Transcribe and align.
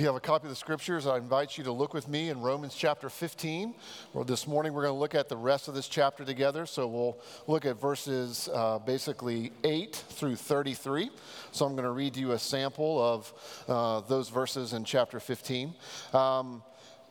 If 0.00 0.04
you 0.04 0.08
have 0.08 0.16
a 0.16 0.20
copy 0.20 0.46
of 0.46 0.48
the 0.48 0.56
scriptures, 0.56 1.06
I 1.06 1.18
invite 1.18 1.58
you 1.58 1.64
to 1.64 1.72
look 1.72 1.92
with 1.92 2.08
me 2.08 2.30
in 2.30 2.40
Romans 2.40 2.74
chapter 2.74 3.10
15. 3.10 3.74
Well, 4.14 4.24
this 4.24 4.46
morning 4.46 4.72
we're 4.72 4.84
going 4.84 4.94
to 4.94 4.98
look 4.98 5.14
at 5.14 5.28
the 5.28 5.36
rest 5.36 5.68
of 5.68 5.74
this 5.74 5.88
chapter 5.88 6.24
together. 6.24 6.64
So 6.64 6.86
we'll 6.86 7.18
look 7.46 7.66
at 7.66 7.78
verses 7.78 8.48
uh, 8.54 8.78
basically 8.78 9.52
8 9.62 9.94
through 9.94 10.36
33. 10.36 11.10
So 11.52 11.66
I'm 11.66 11.72
going 11.72 11.84
to 11.84 11.90
read 11.90 12.16
you 12.16 12.32
a 12.32 12.38
sample 12.38 12.98
of 12.98 13.34
uh, 13.68 14.00
those 14.08 14.30
verses 14.30 14.72
in 14.72 14.84
chapter 14.84 15.20
15. 15.20 15.74
Um, 16.14 16.62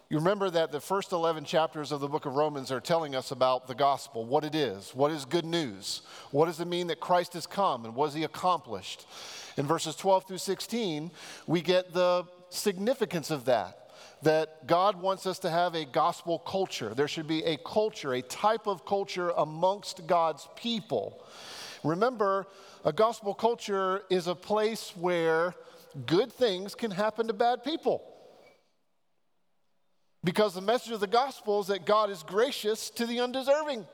you 0.09 0.17
remember 0.17 0.49
that 0.49 0.71
the 0.71 0.81
first 0.81 1.11
11 1.11 1.45
chapters 1.45 1.91
of 1.91 1.99
the 1.99 2.07
book 2.07 2.25
of 2.25 2.33
Romans 2.33 2.71
are 2.71 2.79
telling 2.79 3.15
us 3.15 3.29
about 3.29 3.67
the 3.67 3.75
gospel, 3.75 4.25
what 4.25 4.43
it 4.43 4.55
is, 4.55 4.95
what 4.95 5.11
is 5.11 5.25
good 5.25 5.45
news, 5.45 6.01
what 6.31 6.47
does 6.47 6.59
it 6.59 6.65
mean 6.67 6.87
that 6.87 6.99
Christ 6.99 7.33
has 7.33 7.45
come, 7.45 7.85
and 7.85 7.93
what 7.93 8.07
has 8.07 8.15
he 8.15 8.23
accomplished. 8.23 9.05
In 9.57 9.67
verses 9.67 9.95
12 9.95 10.27
through 10.27 10.39
16, 10.39 11.11
we 11.45 11.61
get 11.61 11.93
the 11.93 12.25
significance 12.49 13.31
of 13.31 13.45
that. 13.45 13.75
That 14.21 14.67
God 14.67 15.01
wants 15.01 15.25
us 15.25 15.39
to 15.39 15.49
have 15.49 15.75
a 15.75 15.85
gospel 15.85 16.39
culture. 16.39 16.93
There 16.93 17.07
should 17.07 17.27
be 17.27 17.43
a 17.43 17.57
culture, 17.57 18.13
a 18.13 18.21
type 18.21 18.67
of 18.67 18.85
culture 18.85 19.29
amongst 19.29 20.07
God's 20.07 20.47
people. 20.57 21.23
Remember, 21.83 22.47
a 22.83 22.91
gospel 22.91 23.33
culture 23.33 24.03
is 24.09 24.27
a 24.27 24.35
place 24.35 24.93
where 24.95 25.55
good 26.05 26.31
things 26.33 26.75
can 26.75 26.91
happen 26.91 27.27
to 27.27 27.33
bad 27.33 27.63
people. 27.63 28.03
Because 30.23 30.53
the 30.53 30.61
message 30.61 30.91
of 30.91 30.99
the 30.99 31.07
gospel 31.07 31.61
is 31.61 31.67
that 31.67 31.85
God 31.85 32.09
is 32.09 32.23
gracious 32.23 32.89
to 32.91 33.05
the 33.05 33.21
undeserving. 33.21 33.85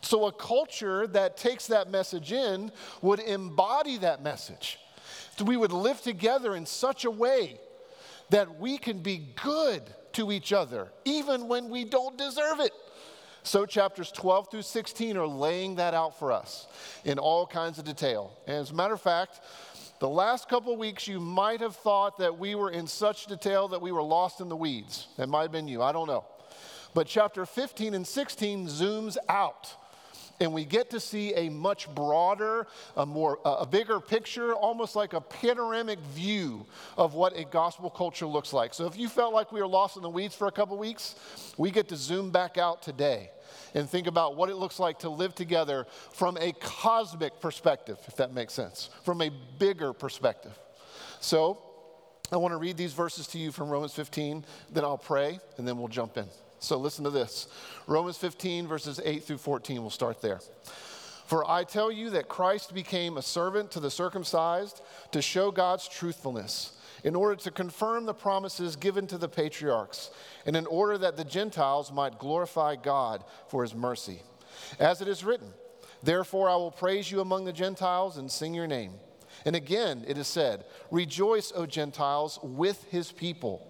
So, 0.00 0.26
a 0.26 0.32
culture 0.32 1.08
that 1.08 1.36
takes 1.36 1.66
that 1.66 1.90
message 1.90 2.32
in 2.32 2.70
would 3.02 3.18
embody 3.18 3.98
that 3.98 4.22
message. 4.22 4.78
So 5.36 5.44
we 5.44 5.56
would 5.56 5.72
live 5.72 6.02
together 6.02 6.54
in 6.54 6.66
such 6.66 7.06
a 7.06 7.10
way 7.10 7.58
that 8.30 8.58
we 8.58 8.78
can 8.78 9.00
be 9.00 9.34
good 9.42 9.82
to 10.12 10.32
each 10.32 10.52
other, 10.52 10.90
even 11.04 11.48
when 11.48 11.68
we 11.68 11.84
don't 11.84 12.16
deserve 12.16 12.60
it. 12.60 12.72
So, 13.42 13.64
chapters 13.64 14.12
12 14.12 14.50
through 14.50 14.62
16 14.62 15.16
are 15.16 15.26
laying 15.26 15.76
that 15.76 15.94
out 15.94 16.18
for 16.18 16.30
us 16.30 16.66
in 17.04 17.18
all 17.18 17.46
kinds 17.46 17.78
of 17.78 17.84
detail. 17.84 18.36
And 18.46 18.56
as 18.56 18.70
a 18.70 18.74
matter 18.74 18.94
of 18.94 19.00
fact, 19.00 19.40
the 19.98 20.08
last 20.08 20.48
couple 20.48 20.76
weeks, 20.76 21.06
you 21.06 21.20
might 21.20 21.60
have 21.60 21.76
thought 21.76 22.18
that 22.18 22.38
we 22.38 22.54
were 22.54 22.70
in 22.70 22.86
such 22.86 23.26
detail 23.26 23.68
that 23.68 23.80
we 23.80 23.92
were 23.92 24.02
lost 24.02 24.40
in 24.40 24.48
the 24.48 24.56
weeds. 24.56 25.08
That 25.16 25.28
might 25.28 25.42
have 25.42 25.52
been 25.52 25.68
you, 25.68 25.82
I 25.82 25.92
don't 25.92 26.06
know. 26.06 26.24
But 26.92 27.06
chapter 27.06 27.46
15 27.46 27.94
and 27.94 28.06
16 28.06 28.66
zooms 28.66 29.16
out 29.28 29.74
and 30.40 30.54
we 30.54 30.64
get 30.64 30.90
to 30.90 30.98
see 30.98 31.34
a 31.34 31.50
much 31.50 31.94
broader, 31.94 32.66
a 32.96 33.04
more, 33.04 33.38
a 33.44 33.66
bigger 33.66 34.00
picture, 34.00 34.54
almost 34.54 34.96
like 34.96 35.12
a 35.12 35.20
panoramic 35.20 35.98
view 36.14 36.66
of 36.96 37.14
what 37.14 37.36
a 37.38 37.44
gospel 37.44 37.90
culture 37.90 38.26
looks 38.26 38.52
like. 38.52 38.72
So 38.72 38.86
if 38.86 38.96
you 38.96 39.08
felt 39.08 39.34
like 39.34 39.52
we 39.52 39.60
were 39.60 39.68
lost 39.68 39.96
in 39.96 40.02
the 40.02 40.08
weeds 40.08 40.34
for 40.34 40.46
a 40.46 40.52
couple 40.52 40.78
weeks, 40.78 41.14
we 41.58 41.70
get 41.70 41.88
to 41.88 41.96
zoom 41.96 42.30
back 42.30 42.56
out 42.56 42.82
today 42.82 43.30
and 43.74 43.88
think 43.88 44.06
about 44.06 44.36
what 44.36 44.48
it 44.48 44.56
looks 44.56 44.78
like 44.78 45.00
to 45.00 45.10
live 45.10 45.34
together 45.34 45.86
from 46.12 46.38
a 46.38 46.52
cosmic 46.52 47.38
perspective, 47.40 47.98
if 48.08 48.16
that 48.16 48.32
makes 48.32 48.54
sense, 48.54 48.88
from 49.04 49.20
a 49.20 49.30
bigger 49.58 49.92
perspective. 49.92 50.58
So 51.20 51.58
I 52.32 52.38
want 52.38 52.52
to 52.52 52.58
read 52.58 52.76
these 52.76 52.94
verses 52.94 53.26
to 53.28 53.38
you 53.38 53.52
from 53.52 53.68
Romans 53.68 53.92
15, 53.92 54.44
then 54.72 54.84
I'll 54.84 54.96
pray, 54.96 55.38
and 55.58 55.68
then 55.68 55.78
we'll 55.78 55.88
jump 55.88 56.16
in. 56.16 56.26
So 56.60 56.76
listen 56.76 57.04
to 57.04 57.10
this 57.10 57.48
Romans 57.86 58.18
15, 58.18 58.68
verses 58.68 59.00
8 59.02 59.24
through 59.24 59.38
14. 59.38 59.80
We'll 59.80 59.90
start 59.90 60.22
there. 60.22 60.40
For 61.26 61.48
I 61.48 61.64
tell 61.64 61.90
you 61.90 62.10
that 62.10 62.28
Christ 62.28 62.74
became 62.74 63.16
a 63.16 63.22
servant 63.22 63.70
to 63.72 63.80
the 63.80 63.90
circumcised 63.90 64.82
to 65.12 65.22
show 65.22 65.50
God's 65.50 65.88
truthfulness, 65.88 66.72
in 67.04 67.14
order 67.14 67.36
to 67.36 67.50
confirm 67.50 68.04
the 68.04 68.14
promises 68.14 68.76
given 68.76 69.06
to 69.06 69.16
the 69.16 69.28
patriarchs, 69.28 70.10
and 70.44 70.56
in 70.56 70.66
order 70.66 70.98
that 70.98 71.16
the 71.16 71.24
Gentiles 71.24 71.92
might 71.92 72.18
glorify 72.18 72.76
God 72.76 73.24
for 73.48 73.62
his 73.62 73.74
mercy. 73.74 74.22
As 74.78 75.00
it 75.00 75.08
is 75.08 75.24
written, 75.24 75.52
Therefore 76.02 76.50
I 76.50 76.56
will 76.56 76.72
praise 76.72 77.10
you 77.10 77.20
among 77.20 77.44
the 77.44 77.52
Gentiles 77.52 78.16
and 78.16 78.30
sing 78.30 78.52
your 78.52 78.66
name. 78.66 78.94
And 79.44 79.54
again 79.54 80.04
it 80.08 80.18
is 80.18 80.26
said, 80.26 80.64
Rejoice, 80.90 81.52
O 81.54 81.64
Gentiles, 81.64 82.38
with 82.42 82.82
his 82.84 83.12
people. 83.12 83.69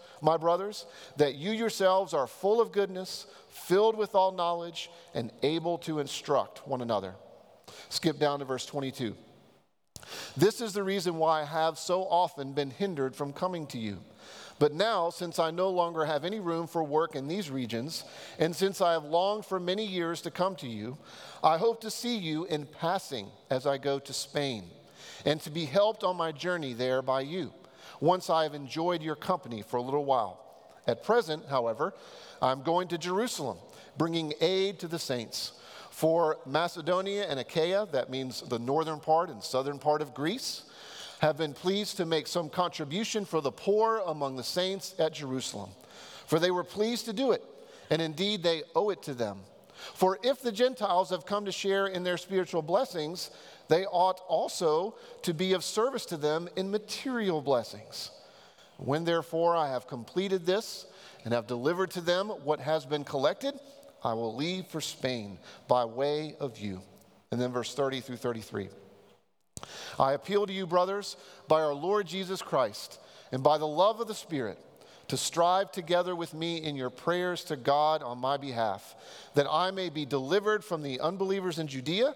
my 0.21 0.37
brothers, 0.37 0.85
that 1.17 1.35
you 1.35 1.51
yourselves 1.51 2.13
are 2.13 2.27
full 2.27 2.61
of 2.61 2.71
goodness, 2.71 3.25
filled 3.49 3.97
with 3.97 4.15
all 4.15 4.31
knowledge, 4.31 4.89
and 5.13 5.31
able 5.43 5.77
to 5.79 5.99
instruct 5.99 6.67
one 6.67 6.81
another. 6.81 7.15
Skip 7.89 8.19
down 8.19 8.39
to 8.39 8.45
verse 8.45 8.65
22. 8.65 9.15
This 10.35 10.61
is 10.61 10.73
the 10.73 10.83
reason 10.83 11.15
why 11.15 11.41
I 11.41 11.45
have 11.45 11.77
so 11.77 12.03
often 12.03 12.53
been 12.53 12.71
hindered 12.71 13.15
from 13.15 13.33
coming 13.33 13.67
to 13.67 13.77
you. 13.77 13.99
But 14.59 14.73
now, 14.73 15.09
since 15.09 15.39
I 15.39 15.49
no 15.49 15.69
longer 15.69 16.05
have 16.05 16.23
any 16.23 16.39
room 16.39 16.67
for 16.67 16.83
work 16.83 17.15
in 17.15 17.27
these 17.27 17.49
regions, 17.49 18.03
and 18.37 18.55
since 18.55 18.79
I 18.79 18.91
have 18.91 19.05
longed 19.05 19.45
for 19.45 19.59
many 19.59 19.85
years 19.85 20.21
to 20.21 20.31
come 20.31 20.55
to 20.57 20.67
you, 20.67 20.97
I 21.43 21.57
hope 21.57 21.81
to 21.81 21.89
see 21.89 22.15
you 22.17 22.45
in 22.45 22.67
passing 22.67 23.27
as 23.49 23.65
I 23.65 23.77
go 23.79 23.97
to 23.97 24.13
Spain, 24.13 24.65
and 25.25 25.41
to 25.41 25.49
be 25.49 25.65
helped 25.65 26.03
on 26.03 26.15
my 26.15 26.31
journey 26.31 26.73
there 26.73 27.01
by 27.01 27.21
you 27.21 27.53
once 28.01 28.29
I 28.29 28.43
have 28.43 28.53
enjoyed 28.53 29.01
your 29.01 29.15
company 29.15 29.61
for 29.61 29.77
a 29.77 29.81
little 29.81 30.03
while. 30.03 30.43
At 30.87 31.03
present, 31.03 31.45
however, 31.49 31.93
I'm 32.41 32.63
going 32.63 32.89
to 32.89 32.97
Jerusalem, 32.97 33.57
bringing 33.97 34.33
aid 34.41 34.79
to 34.79 34.87
the 34.89 34.99
saints. 34.99 35.53
For 35.91 36.37
Macedonia 36.45 37.27
and 37.29 37.39
Achaia, 37.39 37.87
that 37.91 38.09
means 38.09 38.41
the 38.41 38.59
northern 38.59 38.99
part 38.99 39.29
and 39.29 39.41
southern 39.43 39.77
part 39.77 40.01
of 40.01 40.13
Greece, 40.13 40.63
have 41.19 41.37
been 41.37 41.53
pleased 41.53 41.97
to 41.97 42.05
make 42.05 42.25
some 42.25 42.49
contribution 42.49 43.25
for 43.25 43.41
the 43.41 43.51
poor 43.51 44.01
among 44.07 44.35
the 44.35 44.43
saints 44.43 44.95
at 44.97 45.13
Jerusalem. 45.13 45.69
For 46.25 46.39
they 46.39 46.49
were 46.49 46.63
pleased 46.63 47.05
to 47.05 47.13
do 47.13 47.31
it, 47.31 47.43
and 47.91 48.01
indeed 48.01 48.41
they 48.41 48.63
owe 48.75 48.89
it 48.89 49.03
to 49.03 49.13
them. 49.13 49.41
For 49.93 50.17
if 50.23 50.41
the 50.41 50.51
Gentiles 50.51 51.09
have 51.11 51.25
come 51.25 51.45
to 51.45 51.51
share 51.51 51.87
in 51.87 52.03
their 52.03 52.17
spiritual 52.17 52.61
blessings, 52.61 53.29
they 53.71 53.85
ought 53.85 54.19
also 54.27 54.95
to 55.21 55.33
be 55.33 55.53
of 55.53 55.63
service 55.63 56.05
to 56.07 56.17
them 56.17 56.49
in 56.57 56.69
material 56.69 57.41
blessings. 57.41 58.11
When 58.75 59.05
therefore 59.05 59.55
I 59.55 59.69
have 59.69 59.87
completed 59.87 60.45
this 60.45 60.85
and 61.23 61.33
have 61.33 61.47
delivered 61.47 61.89
to 61.91 62.01
them 62.01 62.27
what 62.27 62.59
has 62.59 62.85
been 62.85 63.05
collected, 63.05 63.57
I 64.03 64.13
will 64.13 64.35
leave 64.35 64.65
for 64.67 64.81
Spain 64.81 65.39
by 65.69 65.85
way 65.85 66.35
of 66.41 66.59
you. 66.59 66.81
And 67.31 67.39
then 67.39 67.53
verse 67.53 67.73
30 67.73 68.01
through 68.01 68.17
33. 68.17 68.67
I 69.97 70.13
appeal 70.13 70.45
to 70.45 70.53
you, 70.53 70.67
brothers, 70.67 71.15
by 71.47 71.61
our 71.61 71.73
Lord 71.73 72.07
Jesus 72.07 72.41
Christ 72.41 72.99
and 73.31 73.41
by 73.41 73.57
the 73.57 73.67
love 73.67 74.01
of 74.01 74.09
the 74.09 74.13
Spirit, 74.13 74.59
to 75.07 75.15
strive 75.15 75.71
together 75.71 76.13
with 76.13 76.33
me 76.33 76.57
in 76.57 76.75
your 76.75 76.89
prayers 76.89 77.45
to 77.45 77.55
God 77.55 78.03
on 78.03 78.17
my 78.17 78.35
behalf, 78.35 78.95
that 79.35 79.47
I 79.49 79.71
may 79.71 79.89
be 79.89 80.05
delivered 80.05 80.65
from 80.65 80.83
the 80.83 80.99
unbelievers 80.99 81.57
in 81.57 81.67
Judea 81.67 82.15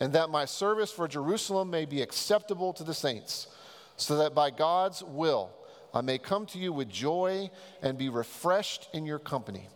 and 0.00 0.12
that 0.12 0.30
my 0.30 0.44
service 0.44 0.90
for 0.90 1.08
Jerusalem 1.08 1.70
may 1.70 1.84
be 1.84 2.02
acceptable 2.02 2.72
to 2.74 2.84
the 2.84 2.94
saints, 2.94 3.48
so 3.96 4.18
that 4.18 4.34
by 4.34 4.50
God's 4.50 5.02
will 5.02 5.50
I 5.94 6.02
may 6.02 6.18
come 6.18 6.46
to 6.46 6.58
you 6.58 6.72
with 6.72 6.90
joy 6.90 7.50
and 7.82 7.96
be 7.96 8.08
refreshed 8.08 8.88
in 8.92 9.06
your 9.06 9.18
company. 9.18 9.68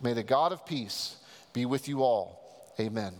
May 0.00 0.12
the 0.12 0.22
God 0.22 0.52
of 0.52 0.66
peace 0.66 1.16
be 1.52 1.64
with 1.64 1.88
you 1.88 2.02
all. 2.02 2.72
Amen. 2.78 3.14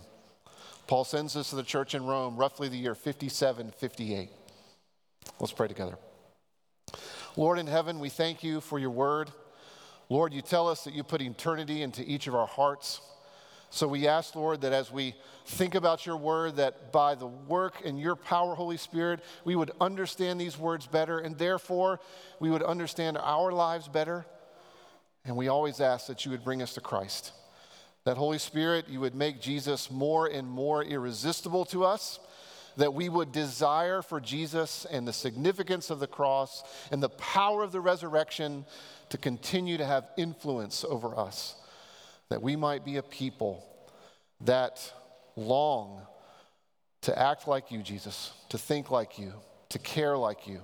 Paul 0.86 1.04
sends 1.04 1.32
this 1.32 1.50
to 1.50 1.56
the 1.56 1.62
church 1.62 1.94
in 1.94 2.04
Rome, 2.04 2.36
roughly 2.36 2.68
the 2.68 2.76
year 2.76 2.94
57 2.94 3.72
58. 3.78 4.28
Let's 5.40 5.52
pray 5.52 5.68
together. 5.68 5.96
Lord 7.36 7.58
in 7.58 7.66
heaven, 7.66 7.98
we 7.98 8.10
thank 8.10 8.44
you 8.44 8.60
for 8.60 8.78
your 8.78 8.90
word. 8.90 9.30
Lord, 10.10 10.34
you 10.34 10.42
tell 10.42 10.68
us 10.68 10.84
that 10.84 10.94
you 10.94 11.02
put 11.02 11.22
eternity 11.22 11.82
into 11.82 12.02
each 12.02 12.26
of 12.26 12.34
our 12.34 12.46
hearts. 12.46 13.00
So 13.74 13.88
we 13.88 14.06
ask, 14.06 14.36
Lord, 14.36 14.60
that 14.60 14.72
as 14.72 14.92
we 14.92 15.16
think 15.46 15.74
about 15.74 16.06
your 16.06 16.16
word, 16.16 16.54
that 16.56 16.92
by 16.92 17.16
the 17.16 17.26
work 17.26 17.82
and 17.84 17.98
your 17.98 18.14
power, 18.14 18.54
Holy 18.54 18.76
Spirit, 18.76 19.18
we 19.44 19.56
would 19.56 19.72
understand 19.80 20.40
these 20.40 20.56
words 20.56 20.86
better, 20.86 21.18
and 21.18 21.36
therefore 21.36 21.98
we 22.38 22.50
would 22.50 22.62
understand 22.62 23.18
our 23.18 23.50
lives 23.50 23.88
better. 23.88 24.26
And 25.24 25.36
we 25.36 25.48
always 25.48 25.80
ask 25.80 26.06
that 26.06 26.24
you 26.24 26.30
would 26.30 26.44
bring 26.44 26.62
us 26.62 26.74
to 26.74 26.80
Christ. 26.80 27.32
That 28.04 28.16
Holy 28.16 28.38
Spirit, 28.38 28.88
you 28.88 29.00
would 29.00 29.16
make 29.16 29.40
Jesus 29.40 29.90
more 29.90 30.28
and 30.28 30.48
more 30.48 30.84
irresistible 30.84 31.64
to 31.64 31.84
us. 31.84 32.20
that 32.76 32.94
we 32.94 33.08
would 33.08 33.32
desire 33.32 34.02
for 34.02 34.20
Jesus 34.20 34.86
and 34.90 35.06
the 35.06 35.12
significance 35.12 35.90
of 35.90 36.00
the 36.00 36.06
cross 36.06 36.62
and 36.90 37.02
the 37.02 37.08
power 37.10 37.62
of 37.62 37.72
the 37.72 37.80
resurrection 37.80 38.64
to 39.10 39.18
continue 39.18 39.76
to 39.76 39.84
have 39.84 40.08
influence 40.16 40.84
over 40.88 41.18
us, 41.18 41.56
that 42.30 42.42
we 42.42 42.56
might 42.56 42.84
be 42.84 42.96
a 42.96 43.02
people 43.02 43.64
that 44.40 44.92
long 45.36 46.00
to 47.02 47.18
act 47.18 47.46
like 47.46 47.70
you, 47.70 47.82
Jesus, 47.82 48.32
to 48.48 48.58
think 48.58 48.90
like 48.90 49.18
you, 49.18 49.32
to 49.68 49.78
care 49.78 50.16
like 50.16 50.46
you, 50.46 50.60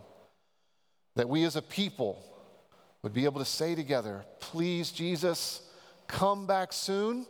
that 1.17 1.29
we 1.29 1.45
as 1.45 1.57
a 1.57 1.63
people 1.63 2.25
would 3.03 3.13
be 3.13 3.25
able 3.25 3.41
to 3.41 3.45
say 3.45 3.75
together, 3.75 4.25
Please, 4.41 4.91
Jesus, 4.91 5.63
come 6.07 6.47
back 6.47 6.73
soon, 6.73 7.27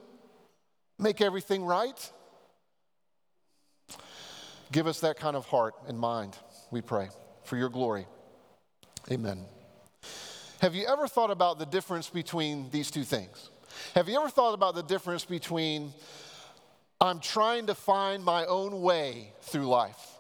make 0.99 1.21
everything 1.21 1.65
right. 1.65 2.13
Give 4.73 4.87
us 4.87 5.01
that 5.01 5.19
kind 5.19 5.37
of 5.37 5.47
heart 5.47 5.75
and 5.89 5.99
mind, 5.99 6.37
we 6.71 6.81
pray, 6.81 7.09
for 7.45 7.57
your 7.57 7.69
glory. 7.69 8.07
Amen. 9.11 9.45
Have 10.61 10.75
you 10.75 10.87
ever 10.87 11.09
thought 11.09 11.31
about 11.31 11.59
the 11.59 11.67
difference 11.67 12.09
between 12.09 12.71
these 12.71 12.91
two 12.91 13.03
things? 13.03 13.51
Have 13.95 14.09
you 14.09 14.19
ever 14.19 14.29
thought 14.29 14.55
about 14.55 14.75
the 14.75 14.83
difference 14.83 15.25
between 15.25 15.93
I'm 17.01 17.21
trying 17.21 17.67
to 17.67 17.75
find 17.75 18.25
my 18.25 18.45
own 18.47 18.83
way 18.83 19.33
through 19.43 19.67
life 19.67 20.19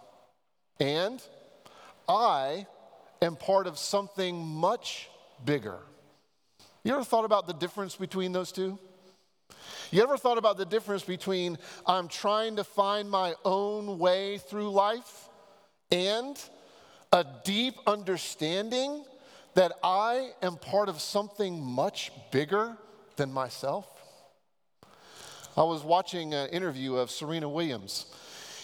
and 0.78 1.22
I 2.08 2.66
am 3.20 3.36
part 3.36 3.66
of 3.66 3.78
something 3.78 4.44
much 4.44 5.08
bigger? 5.44 5.78
You 6.82 6.94
ever 6.94 7.04
thought 7.04 7.24
about 7.24 7.46
the 7.46 7.52
difference 7.52 7.96
between 7.96 8.32
those 8.32 8.52
two? 8.52 8.78
You 9.90 10.02
ever 10.02 10.16
thought 10.16 10.38
about 10.38 10.56
the 10.56 10.64
difference 10.64 11.02
between 11.02 11.58
I'm 11.86 12.08
trying 12.08 12.56
to 12.56 12.64
find 12.64 13.10
my 13.10 13.34
own 13.44 13.98
way 13.98 14.38
through 14.38 14.70
life 14.70 15.28
and 15.90 16.40
a 17.12 17.26
deep 17.44 17.74
understanding 17.86 19.04
that 19.54 19.72
I 19.82 20.30
am 20.42 20.56
part 20.56 20.88
of 20.88 21.00
something 21.00 21.60
much 21.60 22.12
bigger 22.30 22.76
than 23.20 23.32
myself? 23.32 23.86
I 25.54 25.62
was 25.62 25.84
watching 25.84 26.32
an 26.32 26.48
interview 26.48 26.96
of 26.96 27.10
Serena 27.10 27.50
Williams, 27.50 28.06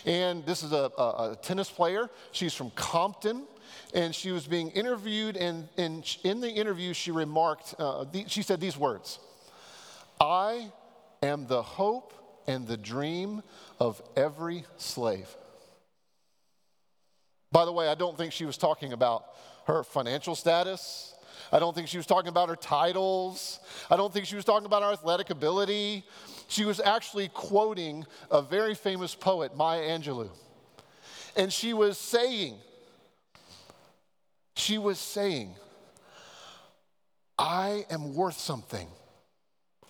and 0.06 0.46
this 0.46 0.62
is 0.62 0.72
a, 0.72 0.90
a, 0.96 1.32
a 1.32 1.38
tennis 1.42 1.68
player. 1.68 2.08
She's 2.32 2.54
from 2.54 2.70
Compton 2.70 3.46
and 3.92 4.14
she 4.14 4.30
was 4.30 4.46
being 4.46 4.70
interviewed, 4.70 5.36
and, 5.36 5.68
and 5.76 6.16
in 6.24 6.40
the 6.40 6.50
interview, 6.50 6.94
she 6.94 7.10
remarked, 7.10 7.74
uh, 7.78 8.04
the, 8.04 8.24
she 8.28 8.42
said 8.42 8.60
these 8.60 8.78
words 8.78 9.18
I 10.20 10.70
am 11.22 11.46
the 11.46 11.62
hope 11.62 12.14
and 12.46 12.66
the 12.66 12.78
dream 12.78 13.42
of 13.78 14.00
every 14.16 14.64
slave. 14.78 15.28
By 17.52 17.66
the 17.66 17.72
way, 17.72 17.88
I 17.88 17.94
don't 17.94 18.16
think 18.16 18.32
she 18.32 18.46
was 18.46 18.56
talking 18.56 18.94
about 18.94 19.24
her 19.66 19.82
financial 19.82 20.34
status. 20.34 21.12
I 21.52 21.58
don't 21.58 21.74
think 21.74 21.88
she 21.88 21.96
was 21.96 22.06
talking 22.06 22.28
about 22.28 22.48
her 22.48 22.56
titles. 22.56 23.60
I 23.90 23.96
don't 23.96 24.12
think 24.12 24.26
she 24.26 24.36
was 24.36 24.44
talking 24.44 24.66
about 24.66 24.82
her 24.82 24.92
athletic 24.92 25.30
ability. 25.30 26.04
She 26.48 26.64
was 26.64 26.80
actually 26.80 27.28
quoting 27.28 28.04
a 28.30 28.42
very 28.42 28.74
famous 28.74 29.14
poet, 29.14 29.56
Maya 29.56 29.82
Angelou. 29.82 30.30
And 31.36 31.52
she 31.52 31.72
was 31.72 31.98
saying, 31.98 32.56
she 34.54 34.78
was 34.78 34.98
saying, 34.98 35.54
I 37.38 37.84
am 37.90 38.14
worth 38.14 38.38
something. 38.38 38.88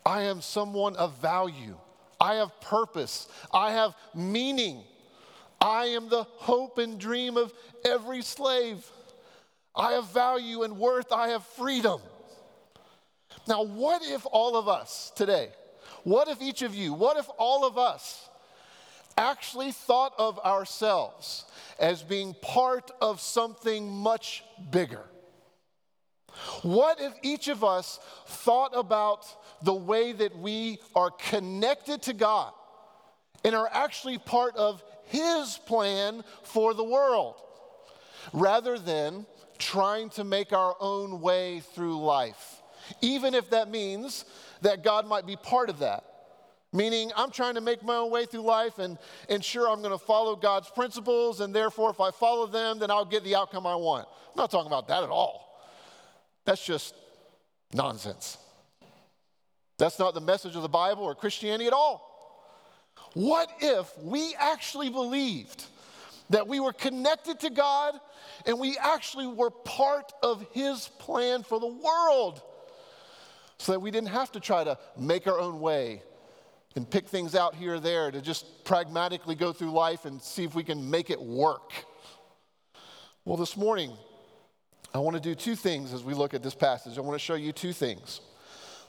I 0.04 0.22
am 0.22 0.40
someone 0.40 0.96
of 0.96 1.18
value. 1.18 1.76
I 2.20 2.36
have 2.36 2.60
purpose. 2.60 3.28
I 3.52 3.72
have 3.72 3.94
meaning. 4.14 4.82
I 5.60 5.86
am 5.86 6.08
the 6.08 6.24
hope 6.24 6.78
and 6.78 6.98
dream 6.98 7.36
of 7.36 7.52
every 7.84 8.22
slave. 8.22 8.84
I 9.76 9.92
have 9.92 10.08
value 10.10 10.62
and 10.62 10.78
worth. 10.78 11.12
I 11.12 11.28
have 11.28 11.44
freedom. 11.44 12.00
Now, 13.46 13.62
what 13.62 14.02
if 14.02 14.26
all 14.32 14.56
of 14.56 14.68
us 14.68 15.12
today, 15.14 15.50
what 16.02 16.28
if 16.28 16.40
each 16.40 16.62
of 16.62 16.74
you, 16.74 16.92
what 16.92 17.16
if 17.16 17.28
all 17.38 17.66
of 17.66 17.78
us 17.78 18.28
actually 19.18 19.72
thought 19.72 20.14
of 20.18 20.38
ourselves 20.40 21.44
as 21.78 22.02
being 22.02 22.34
part 22.42 22.90
of 23.00 23.20
something 23.20 23.90
much 23.90 24.42
bigger? 24.70 25.04
What 26.62 27.00
if 27.00 27.12
each 27.22 27.48
of 27.48 27.64
us 27.64 27.98
thought 28.26 28.72
about 28.74 29.26
the 29.62 29.74
way 29.74 30.12
that 30.12 30.36
we 30.36 30.78
are 30.94 31.10
connected 31.10 32.02
to 32.02 32.12
God 32.12 32.52
and 33.44 33.54
are 33.54 33.68
actually 33.72 34.18
part 34.18 34.56
of 34.56 34.82
His 35.06 35.58
plan 35.66 36.24
for 36.42 36.74
the 36.74 36.84
world 36.84 37.36
rather 38.32 38.78
than 38.78 39.24
trying 39.58 40.10
to 40.10 40.24
make 40.24 40.52
our 40.52 40.76
own 40.80 41.20
way 41.20 41.60
through 41.74 41.98
life? 41.98 42.62
Even 43.00 43.34
if 43.34 43.50
that 43.50 43.70
means 43.70 44.24
that 44.62 44.84
God 44.84 45.06
might 45.06 45.26
be 45.26 45.36
part 45.36 45.70
of 45.70 45.80
that. 45.80 46.04
Meaning, 46.72 47.10
I'm 47.16 47.30
trying 47.30 47.54
to 47.54 47.60
make 47.60 47.82
my 47.82 47.96
own 47.96 48.10
way 48.10 48.26
through 48.26 48.42
life 48.42 48.78
and, 48.78 48.98
ensure 49.28 49.68
I'm 49.68 49.80
going 49.80 49.98
to 49.98 50.04
follow 50.04 50.36
God's 50.36 50.68
principles, 50.68 51.40
and 51.40 51.54
therefore, 51.54 51.90
if 51.90 52.00
I 52.00 52.10
follow 52.10 52.46
them, 52.46 52.78
then 52.78 52.90
I'll 52.90 53.04
get 53.04 53.24
the 53.24 53.34
outcome 53.34 53.66
I 53.66 53.76
want. 53.76 54.06
I'm 54.06 54.36
not 54.36 54.50
talking 54.50 54.66
about 54.66 54.88
that 54.88 55.02
at 55.02 55.08
all. 55.08 55.64
That's 56.44 56.64
just 56.64 56.94
nonsense. 57.72 58.38
That's 59.78 59.98
not 59.98 60.14
the 60.14 60.20
message 60.20 60.56
of 60.56 60.62
the 60.62 60.68
Bible 60.68 61.04
or 61.04 61.14
Christianity 61.14 61.66
at 61.66 61.72
all. 61.72 62.02
What 63.14 63.50
if 63.60 63.90
we 64.02 64.34
actually 64.38 64.90
believed 64.90 65.64
that 66.30 66.48
we 66.48 66.60
were 66.60 66.72
connected 66.72 67.40
to 67.40 67.50
God 67.50 67.94
and 68.46 68.58
we 68.58 68.76
actually 68.78 69.26
were 69.26 69.50
part 69.50 70.12
of 70.22 70.46
His 70.52 70.88
plan 70.98 71.42
for 71.42 71.60
the 71.60 71.66
world 71.66 72.42
so 73.58 73.72
that 73.72 73.80
we 73.80 73.90
didn't 73.90 74.10
have 74.10 74.32
to 74.32 74.40
try 74.40 74.64
to 74.64 74.78
make 74.98 75.26
our 75.26 75.38
own 75.38 75.60
way 75.60 76.02
and 76.74 76.88
pick 76.88 77.08
things 77.08 77.34
out 77.34 77.54
here 77.54 77.74
or 77.74 77.80
there 77.80 78.10
to 78.10 78.20
just 78.20 78.64
pragmatically 78.64 79.34
go 79.34 79.52
through 79.52 79.70
life 79.70 80.04
and 80.04 80.20
see 80.20 80.44
if 80.44 80.54
we 80.54 80.62
can 80.62 80.90
make 80.90 81.10
it 81.10 81.20
work. 81.20 81.72
Well, 83.24 83.38
this 83.38 83.56
morning, 83.56 83.92
I 84.94 84.98
want 84.98 85.16
to 85.16 85.22
do 85.22 85.34
two 85.34 85.56
things 85.56 85.92
as 85.92 86.04
we 86.04 86.14
look 86.14 86.34
at 86.34 86.42
this 86.42 86.54
passage. 86.54 86.98
I 86.98 87.00
want 87.00 87.14
to 87.14 87.24
show 87.24 87.34
you 87.34 87.52
two 87.52 87.72
things. 87.72 88.20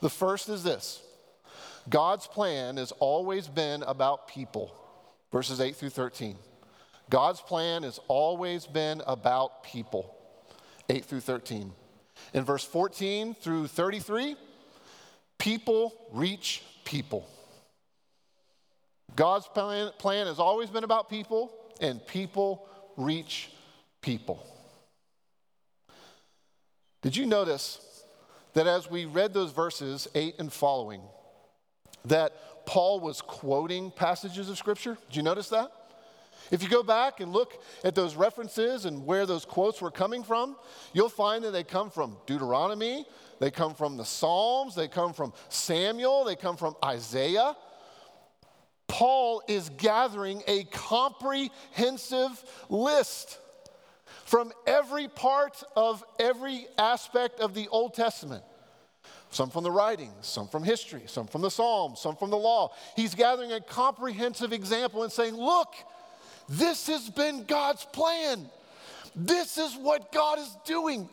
The 0.00 0.10
first 0.10 0.48
is 0.48 0.62
this 0.62 1.02
God's 1.88 2.26
plan 2.26 2.76
has 2.76 2.92
always 2.92 3.48
been 3.48 3.82
about 3.82 4.28
people, 4.28 4.74
verses 5.32 5.60
8 5.60 5.74
through 5.74 5.90
13. 5.90 6.36
God's 7.10 7.40
plan 7.40 7.84
has 7.84 7.98
always 8.08 8.66
been 8.66 9.02
about 9.06 9.62
people, 9.62 10.14
8 10.88 11.04
through 11.04 11.20
13. 11.20 11.72
In 12.34 12.44
verse 12.44 12.64
14 12.64 13.34
through 13.34 13.68
33, 13.68 14.36
people 15.38 15.94
reach 16.12 16.62
people. 16.84 17.28
God's 19.16 19.46
plan, 19.48 19.90
plan 19.98 20.26
has 20.26 20.38
always 20.38 20.68
been 20.68 20.84
about 20.84 21.08
people, 21.08 21.52
and 21.80 22.06
people 22.06 22.68
reach 22.96 23.50
people. 24.02 24.44
Did 27.00 27.16
you 27.16 27.26
notice 27.26 28.04
that 28.54 28.66
as 28.66 28.90
we 28.90 29.06
read 29.06 29.32
those 29.32 29.52
verses 29.52 30.08
8 30.14 30.34
and 30.38 30.52
following, 30.52 31.00
that 32.04 32.66
Paul 32.66 33.00
was 33.00 33.22
quoting 33.22 33.90
passages 33.90 34.50
of 34.50 34.58
Scripture? 34.58 34.98
Did 35.08 35.16
you 35.16 35.22
notice 35.22 35.48
that? 35.48 35.70
If 36.50 36.62
you 36.62 36.68
go 36.68 36.82
back 36.82 37.20
and 37.20 37.32
look 37.32 37.62
at 37.84 37.94
those 37.94 38.16
references 38.16 38.84
and 38.84 39.04
where 39.04 39.26
those 39.26 39.44
quotes 39.44 39.80
were 39.80 39.90
coming 39.90 40.22
from, 40.22 40.56
you'll 40.92 41.08
find 41.08 41.44
that 41.44 41.50
they 41.50 41.64
come 41.64 41.90
from 41.90 42.16
Deuteronomy, 42.26 43.06
they 43.38 43.50
come 43.50 43.74
from 43.74 43.96
the 43.96 44.04
Psalms, 44.04 44.74
they 44.74 44.88
come 44.88 45.12
from 45.12 45.32
Samuel, 45.48 46.24
they 46.24 46.36
come 46.36 46.56
from 46.56 46.74
Isaiah. 46.84 47.56
Paul 48.86 49.42
is 49.46 49.68
gathering 49.76 50.42
a 50.46 50.64
comprehensive 50.64 52.42
list 52.68 53.38
from 54.24 54.52
every 54.66 55.08
part 55.08 55.62
of 55.76 56.02
every 56.18 56.66
aspect 56.76 57.40
of 57.40 57.54
the 57.54 57.68
Old 57.68 57.94
Testament. 57.94 58.42
Some 59.30 59.50
from 59.50 59.62
the 59.62 59.70
writings, 59.70 60.26
some 60.26 60.48
from 60.48 60.64
history, 60.64 61.02
some 61.06 61.26
from 61.26 61.42
the 61.42 61.50
Psalms, 61.50 62.00
some 62.00 62.16
from 62.16 62.30
the 62.30 62.36
law. 62.36 62.72
He's 62.96 63.14
gathering 63.14 63.52
a 63.52 63.60
comprehensive 63.60 64.52
example 64.52 65.02
and 65.02 65.12
saying, 65.12 65.34
Look, 65.34 65.74
this 66.48 66.86
has 66.86 67.10
been 67.10 67.44
God's 67.44 67.84
plan. 67.84 68.48
This 69.14 69.58
is 69.58 69.76
what 69.76 70.12
God 70.12 70.38
is 70.38 70.56
doing. 70.64 71.08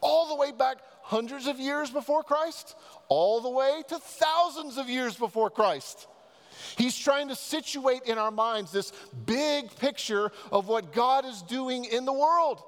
All 0.00 0.28
the 0.28 0.34
way 0.34 0.52
back 0.52 0.78
hundreds 1.02 1.46
of 1.46 1.58
years 1.58 1.90
before 1.90 2.22
Christ, 2.22 2.76
all 3.08 3.40
the 3.40 3.50
way 3.50 3.82
to 3.88 3.98
thousands 3.98 4.78
of 4.78 4.88
years 4.88 5.16
before 5.16 5.50
Christ. 5.50 6.06
He's 6.76 6.96
trying 6.96 7.28
to 7.28 7.34
situate 7.34 8.02
in 8.06 8.18
our 8.18 8.30
minds 8.30 8.70
this 8.70 8.92
big 9.26 9.74
picture 9.76 10.30
of 10.52 10.68
what 10.68 10.92
God 10.92 11.24
is 11.24 11.42
doing 11.42 11.84
in 11.84 12.04
the 12.04 12.12
world. 12.12 12.62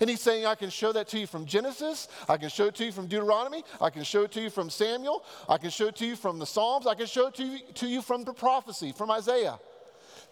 And 0.00 0.08
he's 0.08 0.22
saying, 0.22 0.46
I 0.46 0.54
can 0.54 0.70
show 0.70 0.92
that 0.92 1.08
to 1.08 1.18
you 1.18 1.26
from 1.26 1.44
Genesis. 1.44 2.08
I 2.28 2.38
can 2.38 2.48
show 2.48 2.66
it 2.66 2.74
to 2.76 2.86
you 2.86 2.92
from 2.92 3.06
Deuteronomy. 3.06 3.62
I 3.80 3.90
can 3.90 4.02
show 4.02 4.22
it 4.22 4.32
to 4.32 4.40
you 4.40 4.48
from 4.48 4.70
Samuel. 4.70 5.22
I 5.48 5.58
can 5.58 5.68
show 5.68 5.88
it 5.88 5.96
to 5.96 6.06
you 6.06 6.16
from 6.16 6.38
the 6.38 6.46
Psalms. 6.46 6.86
I 6.86 6.94
can 6.94 7.06
show 7.06 7.26
it 7.26 7.34
to 7.34 7.44
you, 7.44 7.58
to 7.74 7.86
you 7.86 8.00
from 8.00 8.24
the 8.24 8.32
prophecy, 8.32 8.92
from 8.92 9.10
Isaiah. 9.10 9.58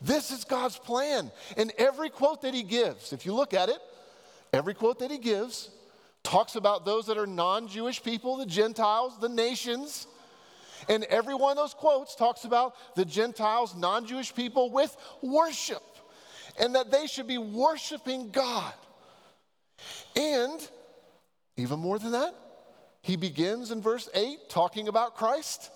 This 0.01 0.31
is 0.31 0.45
God's 0.45 0.79
plan. 0.79 1.31
And 1.57 1.73
every 1.79 2.11
quote 2.11 2.43
that 2.43 2.55
he 2.55 2.63
gives, 2.63 3.13
if 3.13 3.27
you 3.27 3.35
look 3.35 3.55
at 3.55 3.69
it, 3.69 3.79
every 4.53 4.75
quote 4.75 5.01
that 5.01 5.11
he 5.11 5.19
gives 5.19 5.71
talks 6.23 6.57
about 6.57 6.85
those 6.85 7.07
that 7.07 7.19
are 7.19 7.27
non 7.27 7.69
Jewish 7.69 8.03
people, 8.03 8.37
the 8.37 8.47
Gentiles, 8.47 9.19
the 9.21 9.29
nations. 9.29 10.07
And 10.89 11.05
every 11.05 11.35
one 11.35 11.53
of 11.53 11.57
those 11.57 11.75
quotes 11.75 12.15
talks 12.15 12.45
about 12.45 12.75
the 12.95 13.05
Gentiles, 13.05 13.75
non 13.75 14.07
Jewish 14.07 14.35
people 14.35 14.71
with 14.71 14.97
worship, 15.23 15.83
and 16.59 16.75
that 16.75 16.91
they 16.91 17.07
should 17.07 17.27
be 17.27 17.39
worshiping 17.39 18.31
God. 18.31 18.73
And 20.17 20.67
even 21.57 21.81
more 21.81 21.99
than 21.99 22.13
that, 22.13 22.35
he 23.03 23.17
begins 23.17 23.71
in 23.71 23.81
verse 23.83 24.09
8 24.15 24.49
talking 24.49 24.89
about 24.89 25.17
Christ, 25.17 25.71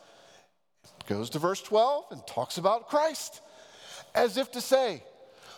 goes 1.09 1.31
to 1.31 1.39
verse 1.39 1.63
12 1.63 2.05
and 2.11 2.27
talks 2.27 2.59
about 2.59 2.89
Christ, 2.89 3.41
as 4.15 4.37
if 4.37 4.51
to 4.53 4.61
say, 4.61 5.03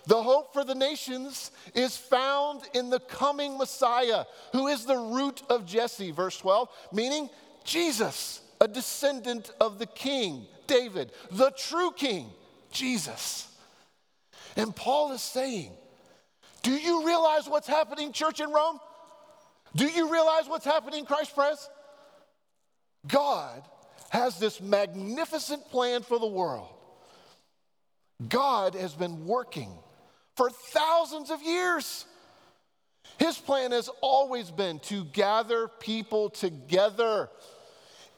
the 0.06 0.22
hope 0.22 0.52
for 0.52 0.64
the 0.64 0.74
nations 0.74 1.50
is 1.74 1.96
found 1.96 2.62
in 2.74 2.90
the 2.90 3.00
coming 3.00 3.56
Messiah, 3.56 4.24
who 4.52 4.66
is 4.66 4.84
the 4.84 4.96
root 4.96 5.42
of 5.48 5.64
Jesse, 5.64 6.10
verse 6.10 6.36
12, 6.38 6.68
meaning 6.92 7.30
Jesus, 7.64 8.42
a 8.60 8.68
descendant 8.68 9.50
of 9.60 9.78
the 9.78 9.86
king, 9.86 10.46
David, 10.66 11.12
the 11.30 11.52
true 11.56 11.90
king, 11.92 12.28
Jesus. 12.70 13.48
And 14.56 14.76
Paul 14.76 15.12
is 15.12 15.22
saying, 15.22 15.72
Do 16.62 16.72
you 16.72 17.06
realize 17.06 17.48
what's 17.48 17.66
happening, 17.66 18.12
church 18.12 18.40
in 18.40 18.50
Rome? 18.50 18.78
Do 19.74 19.86
you 19.86 20.12
realize 20.12 20.46
what's 20.46 20.64
happening, 20.64 21.04
Christ 21.04 21.34
Pres? 21.34 21.68
God 23.06 23.62
has 24.10 24.38
this 24.38 24.60
magnificent 24.60 25.68
plan 25.70 26.02
for 26.02 26.18
the 26.18 26.26
world. 26.26 26.73
God 28.28 28.74
has 28.74 28.94
been 28.94 29.26
working 29.26 29.70
for 30.36 30.50
thousands 30.50 31.30
of 31.30 31.42
years. 31.42 32.06
His 33.18 33.38
plan 33.38 33.72
has 33.72 33.88
always 34.00 34.50
been 34.50 34.80
to 34.80 35.04
gather 35.06 35.68
people 35.68 36.30
together 36.30 37.28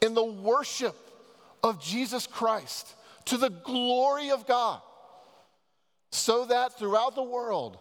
in 0.01 0.15
the 0.15 0.25
worship 0.25 0.97
of 1.63 1.83
Jesus 1.83 2.27
Christ 2.27 2.95
to 3.27 3.37
the 3.37 3.51
glory 3.51 4.31
of 4.31 4.47
God, 4.47 4.81
so 6.13 6.47
that 6.47 6.79
throughout 6.79 7.15
the 7.15 7.23
world 7.23 7.79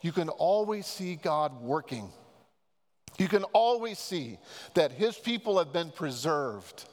you 0.00 0.10
can 0.10 0.28
always 0.28 0.86
see 0.86 1.16
God 1.16 1.60
working. 1.60 2.10
You 3.18 3.28
can 3.28 3.44
always 3.44 3.98
see 3.98 4.38
that 4.74 4.92
His 4.92 5.16
people 5.16 5.58
have 5.58 5.72
been 5.72 5.90
preserved, 5.90 6.84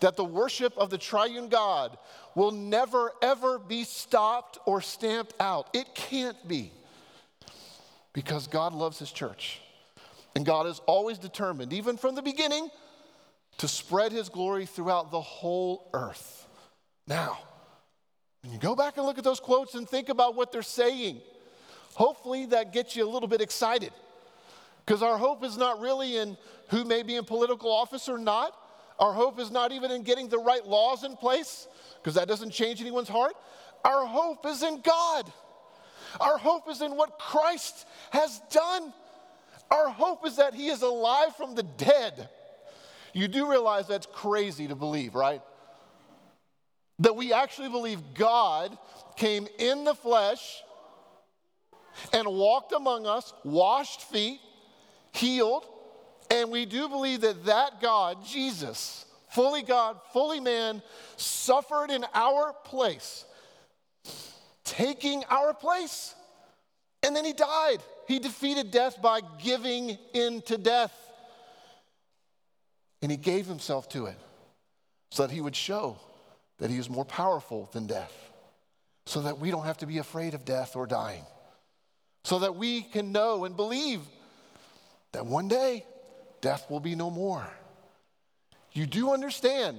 that 0.00 0.16
the 0.16 0.24
worship 0.24 0.76
of 0.76 0.90
the 0.90 0.98
triune 0.98 1.48
God 1.48 1.96
will 2.36 2.52
never, 2.52 3.10
ever 3.22 3.58
be 3.58 3.82
stopped 3.82 4.58
or 4.66 4.80
stamped 4.80 5.34
out. 5.40 5.68
It 5.72 5.92
can't 5.94 6.36
be 6.46 6.70
because 8.12 8.46
God 8.46 8.72
loves 8.72 9.00
His 9.00 9.10
church. 9.10 9.60
And 10.36 10.44
God 10.44 10.66
is 10.66 10.80
always 10.86 11.16
determined, 11.16 11.72
even 11.72 11.96
from 11.96 12.14
the 12.14 12.20
beginning, 12.20 12.68
to 13.56 13.66
spread 13.66 14.12
His 14.12 14.28
glory 14.28 14.66
throughout 14.66 15.10
the 15.10 15.20
whole 15.20 15.88
earth. 15.94 16.46
Now, 17.08 17.38
when 18.42 18.52
you 18.52 18.58
go 18.58 18.76
back 18.76 18.98
and 18.98 19.06
look 19.06 19.16
at 19.16 19.24
those 19.24 19.40
quotes 19.40 19.74
and 19.74 19.88
think 19.88 20.10
about 20.10 20.36
what 20.36 20.52
they're 20.52 20.62
saying, 20.62 21.22
hopefully 21.94 22.44
that 22.46 22.74
gets 22.74 22.94
you 22.94 23.08
a 23.08 23.10
little 23.10 23.28
bit 23.28 23.40
excited. 23.40 23.92
Because 24.84 25.02
our 25.02 25.16
hope 25.16 25.42
is 25.42 25.56
not 25.56 25.80
really 25.80 26.18
in 26.18 26.36
who 26.68 26.84
may 26.84 27.02
be 27.02 27.16
in 27.16 27.24
political 27.24 27.72
office 27.72 28.10
or 28.10 28.18
not. 28.18 28.54
Our 28.98 29.12
hope 29.12 29.38
is 29.38 29.50
not 29.50 29.72
even 29.72 29.90
in 29.90 30.02
getting 30.02 30.28
the 30.28 30.38
right 30.38 30.66
laws 30.66 31.04
in 31.04 31.16
place 31.16 31.68
because 31.96 32.14
that 32.14 32.28
doesn't 32.28 32.50
change 32.50 32.80
anyone's 32.80 33.08
heart. 33.08 33.34
Our 33.84 34.06
hope 34.06 34.46
is 34.46 34.62
in 34.62 34.80
God. 34.80 35.32
Our 36.20 36.38
hope 36.38 36.70
is 36.70 36.80
in 36.80 36.96
what 36.96 37.18
Christ 37.18 37.86
has 38.10 38.40
done. 38.50 38.92
Our 39.70 39.90
hope 39.90 40.26
is 40.26 40.36
that 40.36 40.54
He 40.54 40.68
is 40.68 40.82
alive 40.82 41.36
from 41.36 41.54
the 41.54 41.62
dead. 41.62 42.28
You 43.12 43.28
do 43.28 43.50
realize 43.50 43.86
that's 43.86 44.06
crazy 44.06 44.68
to 44.68 44.74
believe, 44.74 45.14
right? 45.14 45.42
That 47.00 47.16
we 47.16 47.32
actually 47.32 47.68
believe 47.68 48.00
God 48.14 48.76
came 49.16 49.46
in 49.58 49.84
the 49.84 49.94
flesh 49.94 50.62
and 52.12 52.26
walked 52.26 52.72
among 52.72 53.06
us, 53.06 53.32
washed 53.44 54.02
feet, 54.02 54.40
healed, 55.12 55.66
and 56.30 56.50
we 56.50 56.66
do 56.66 56.88
believe 56.88 57.22
that 57.22 57.44
that 57.46 57.80
God, 57.80 58.24
Jesus, 58.24 59.04
fully 59.30 59.62
God, 59.62 59.98
fully 60.12 60.40
man, 60.40 60.82
suffered 61.16 61.90
in 61.90 62.04
our 62.14 62.54
place, 62.64 63.24
taking 64.64 65.24
our 65.30 65.54
place. 65.54 66.14
And 67.02 67.14
then 67.14 67.24
he 67.24 67.32
died. 67.32 67.78
He 68.08 68.18
defeated 68.18 68.70
death 68.70 69.00
by 69.00 69.20
giving 69.42 69.98
in 70.14 70.42
to 70.42 70.58
death. 70.58 70.92
And 73.02 73.10
he 73.10 73.16
gave 73.16 73.46
himself 73.46 73.88
to 73.90 74.06
it 74.06 74.16
so 75.10 75.26
that 75.26 75.32
he 75.32 75.40
would 75.40 75.54
show 75.54 75.98
that 76.58 76.70
he 76.70 76.78
is 76.78 76.88
more 76.88 77.04
powerful 77.04 77.68
than 77.72 77.86
death, 77.86 78.12
so 79.04 79.20
that 79.20 79.38
we 79.38 79.50
don't 79.50 79.64
have 79.64 79.78
to 79.78 79.86
be 79.86 79.98
afraid 79.98 80.34
of 80.34 80.44
death 80.44 80.74
or 80.74 80.86
dying, 80.86 81.24
so 82.24 82.38
that 82.38 82.56
we 82.56 82.82
can 82.82 83.12
know 83.12 83.44
and 83.44 83.56
believe 83.56 84.00
that 85.12 85.26
one 85.26 85.48
day 85.48 85.84
death 86.40 86.70
will 86.70 86.80
be 86.80 86.94
no 86.94 87.10
more. 87.10 87.46
You 88.72 88.86
do 88.86 89.12
understand 89.12 89.78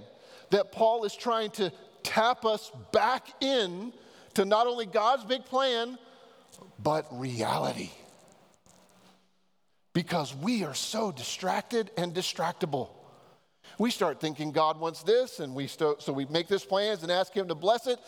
that 0.49 0.71
Paul 0.71 1.03
is 1.03 1.15
trying 1.15 1.51
to 1.51 1.71
tap 2.03 2.45
us 2.45 2.71
back 2.91 3.27
in 3.41 3.93
to 4.35 4.45
not 4.45 4.67
only 4.67 4.85
God's 4.85 5.23
big 5.23 5.45
plan, 5.45 5.97
but 6.79 7.05
reality. 7.11 7.91
Because 9.93 10.35
we 10.35 10.63
are 10.63 10.73
so 10.73 11.11
distracted 11.11 11.91
and 11.97 12.13
distractible. 12.13 12.89
We 13.79 13.91
start 13.91 14.19
thinking 14.19 14.51
God 14.51 14.79
wants 14.79 15.03
this, 15.03 15.39
and 15.39 15.53
we 15.53 15.67
st- 15.67 16.01
so 16.01 16.13
we 16.13 16.25
make 16.25 16.47
this 16.47 16.65
plans 16.65 17.03
and 17.03 17.11
ask 17.11 17.33
Him 17.33 17.47
to 17.49 17.55
bless 17.55 17.87
it. 17.87 17.99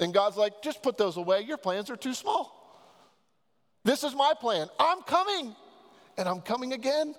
And 0.00 0.12
God's 0.12 0.36
like, 0.36 0.62
just 0.62 0.82
put 0.82 0.96
those 0.96 1.16
away. 1.16 1.42
Your 1.42 1.58
plans 1.58 1.90
are 1.90 1.96
too 1.96 2.14
small. 2.14 2.60
This 3.84 4.02
is 4.02 4.14
my 4.14 4.32
plan. 4.40 4.68
I'm 4.78 5.02
coming, 5.02 5.54
and 6.16 6.28
I'm 6.28 6.40
coming 6.40 6.72
again. 6.72 7.14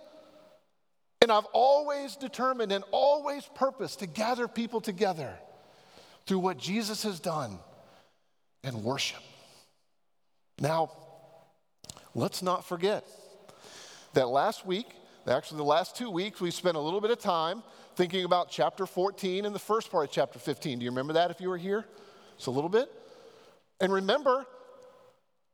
And 1.26 1.32
I've 1.32 1.48
always 1.54 2.16
determined 2.16 2.72
and 2.72 2.84
always 2.92 3.50
purposed 3.56 3.98
to 4.02 4.06
gather 4.06 4.48
people 4.48 4.80
together 4.80 5.34
through 6.28 6.38
what 6.38 6.60
Jesus 6.60 7.02
has 7.02 7.20
done 7.20 7.58
and 8.64 8.84
worship. 8.84 9.24
Now, 10.60 10.92
let's 12.14 12.44
not 12.44 12.64
forget 12.64 13.04
that 14.14 14.28
last 14.28 14.68
week, 14.68 14.86
actually 15.26 15.58
the 15.58 15.64
last 15.64 15.96
two 15.96 16.12
weeks, 16.12 16.40
we 16.40 16.52
spent 16.52 16.78
a 16.78 16.80
little 16.80 17.02
bit 17.02 17.10
of 17.10 17.18
time 17.18 17.64
thinking 17.96 18.24
about 18.24 18.52
chapter 18.52 18.86
14 18.86 19.48
and 19.48 19.56
the 19.56 19.58
first 19.58 19.90
part 19.90 20.06
of 20.06 20.12
chapter 20.12 20.38
15. 20.38 20.78
Do 20.78 20.86
you 20.86 20.92
remember 20.92 21.14
that 21.14 21.32
if 21.32 21.42
you 21.42 21.50
were 21.50 21.58
here? 21.58 21.86
It's 22.36 22.46
a 22.46 22.52
little 22.52 22.70
bit. 22.70 22.88
And 23.82 23.92
remember, 23.92 24.46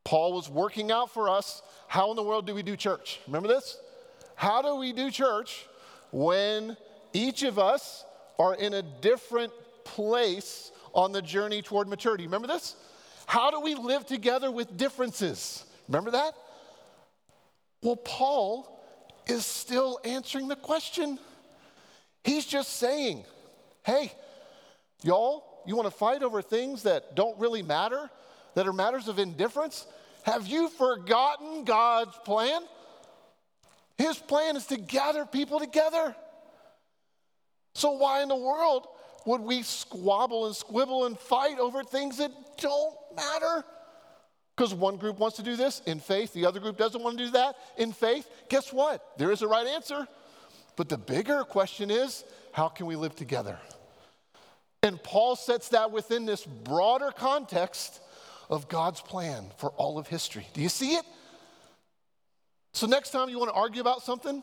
Paul 0.03 0.33
was 0.33 0.49
working 0.49 0.91
out 0.91 1.13
for 1.13 1.29
us 1.29 1.61
how 1.87 2.09
in 2.09 2.17
the 2.17 2.23
world 2.23 2.45
do 2.45 2.53
we 2.53 2.61
do 2.61 2.75
church? 2.75 3.21
Remember 3.25 3.47
this? 3.47 3.77
How 4.35 4.61
do 4.61 4.75
we 4.75 4.93
do 4.93 5.11
church 5.11 5.65
when 6.11 6.77
each 7.13 7.43
of 7.43 7.59
us 7.59 8.05
are 8.39 8.55
in 8.55 8.73
a 8.73 8.81
different 8.81 9.53
place 9.83 10.71
on 10.93 11.11
the 11.11 11.21
journey 11.21 11.61
toward 11.61 11.87
maturity? 11.87 12.25
Remember 12.25 12.47
this? 12.47 12.75
How 13.25 13.51
do 13.51 13.59
we 13.61 13.75
live 13.75 14.05
together 14.05 14.51
with 14.51 14.77
differences? 14.77 15.65
Remember 15.87 16.11
that? 16.11 16.33
Well, 17.81 17.95
Paul 17.95 18.79
is 19.27 19.45
still 19.45 19.99
answering 20.03 20.47
the 20.47 20.55
question. 20.55 21.19
He's 22.23 22.45
just 22.45 22.77
saying, 22.77 23.23
hey, 23.83 24.11
y'all, 25.03 25.43
you 25.65 25.75
want 25.75 25.87
to 25.87 25.95
fight 25.95 26.23
over 26.23 26.41
things 26.41 26.83
that 26.83 27.15
don't 27.15 27.37
really 27.39 27.61
matter, 27.61 28.09
that 28.55 28.67
are 28.67 28.73
matters 28.73 29.07
of 29.07 29.19
indifference? 29.19 29.87
Have 30.23 30.47
you 30.47 30.69
forgotten 30.69 31.63
God's 31.63 32.15
plan? 32.25 32.61
His 33.97 34.17
plan 34.17 34.55
is 34.55 34.65
to 34.67 34.77
gather 34.77 35.25
people 35.25 35.59
together. 35.59 36.15
So, 37.73 37.91
why 37.91 38.21
in 38.21 38.29
the 38.29 38.35
world 38.35 38.87
would 39.25 39.41
we 39.41 39.61
squabble 39.61 40.47
and 40.47 40.55
squibble 40.55 41.05
and 41.05 41.17
fight 41.17 41.59
over 41.59 41.83
things 41.83 42.17
that 42.17 42.31
don't 42.57 42.95
matter? 43.15 43.63
Because 44.55 44.73
one 44.73 44.97
group 44.97 45.17
wants 45.19 45.37
to 45.37 45.43
do 45.43 45.55
this 45.55 45.81
in 45.85 45.99
faith, 45.99 46.33
the 46.33 46.45
other 46.45 46.59
group 46.59 46.77
doesn't 46.77 47.01
want 47.01 47.17
to 47.17 47.25
do 47.25 47.31
that 47.31 47.55
in 47.77 47.93
faith. 47.93 48.27
Guess 48.49 48.73
what? 48.73 49.17
There 49.17 49.31
is 49.31 49.41
a 49.41 49.47
right 49.47 49.65
answer. 49.67 50.07
But 50.75 50.89
the 50.89 50.97
bigger 50.97 51.43
question 51.43 51.91
is 51.91 52.23
how 52.51 52.67
can 52.67 52.85
we 52.85 52.95
live 52.95 53.15
together? 53.15 53.57
And 54.83 55.01
Paul 55.01 55.35
sets 55.35 55.69
that 55.69 55.91
within 55.91 56.25
this 56.25 56.45
broader 56.45 57.11
context 57.11 58.01
of 58.49 58.67
God's 58.67 58.99
plan 58.99 59.51
for 59.57 59.69
all 59.71 59.97
of 59.97 60.07
history. 60.07 60.47
Do 60.53 60.61
you 60.61 60.69
see 60.69 60.95
it? 60.95 61.05
So, 62.73 62.87
next 62.87 63.11
time 63.11 63.29
you 63.29 63.37
want 63.37 63.49
to 63.49 63.55
argue 63.55 63.81
about 63.81 64.01
something, 64.01 64.41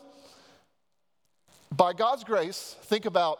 by 1.75 1.93
God's 1.93 2.23
grace, 2.23 2.75
think 2.83 3.05
about 3.05 3.39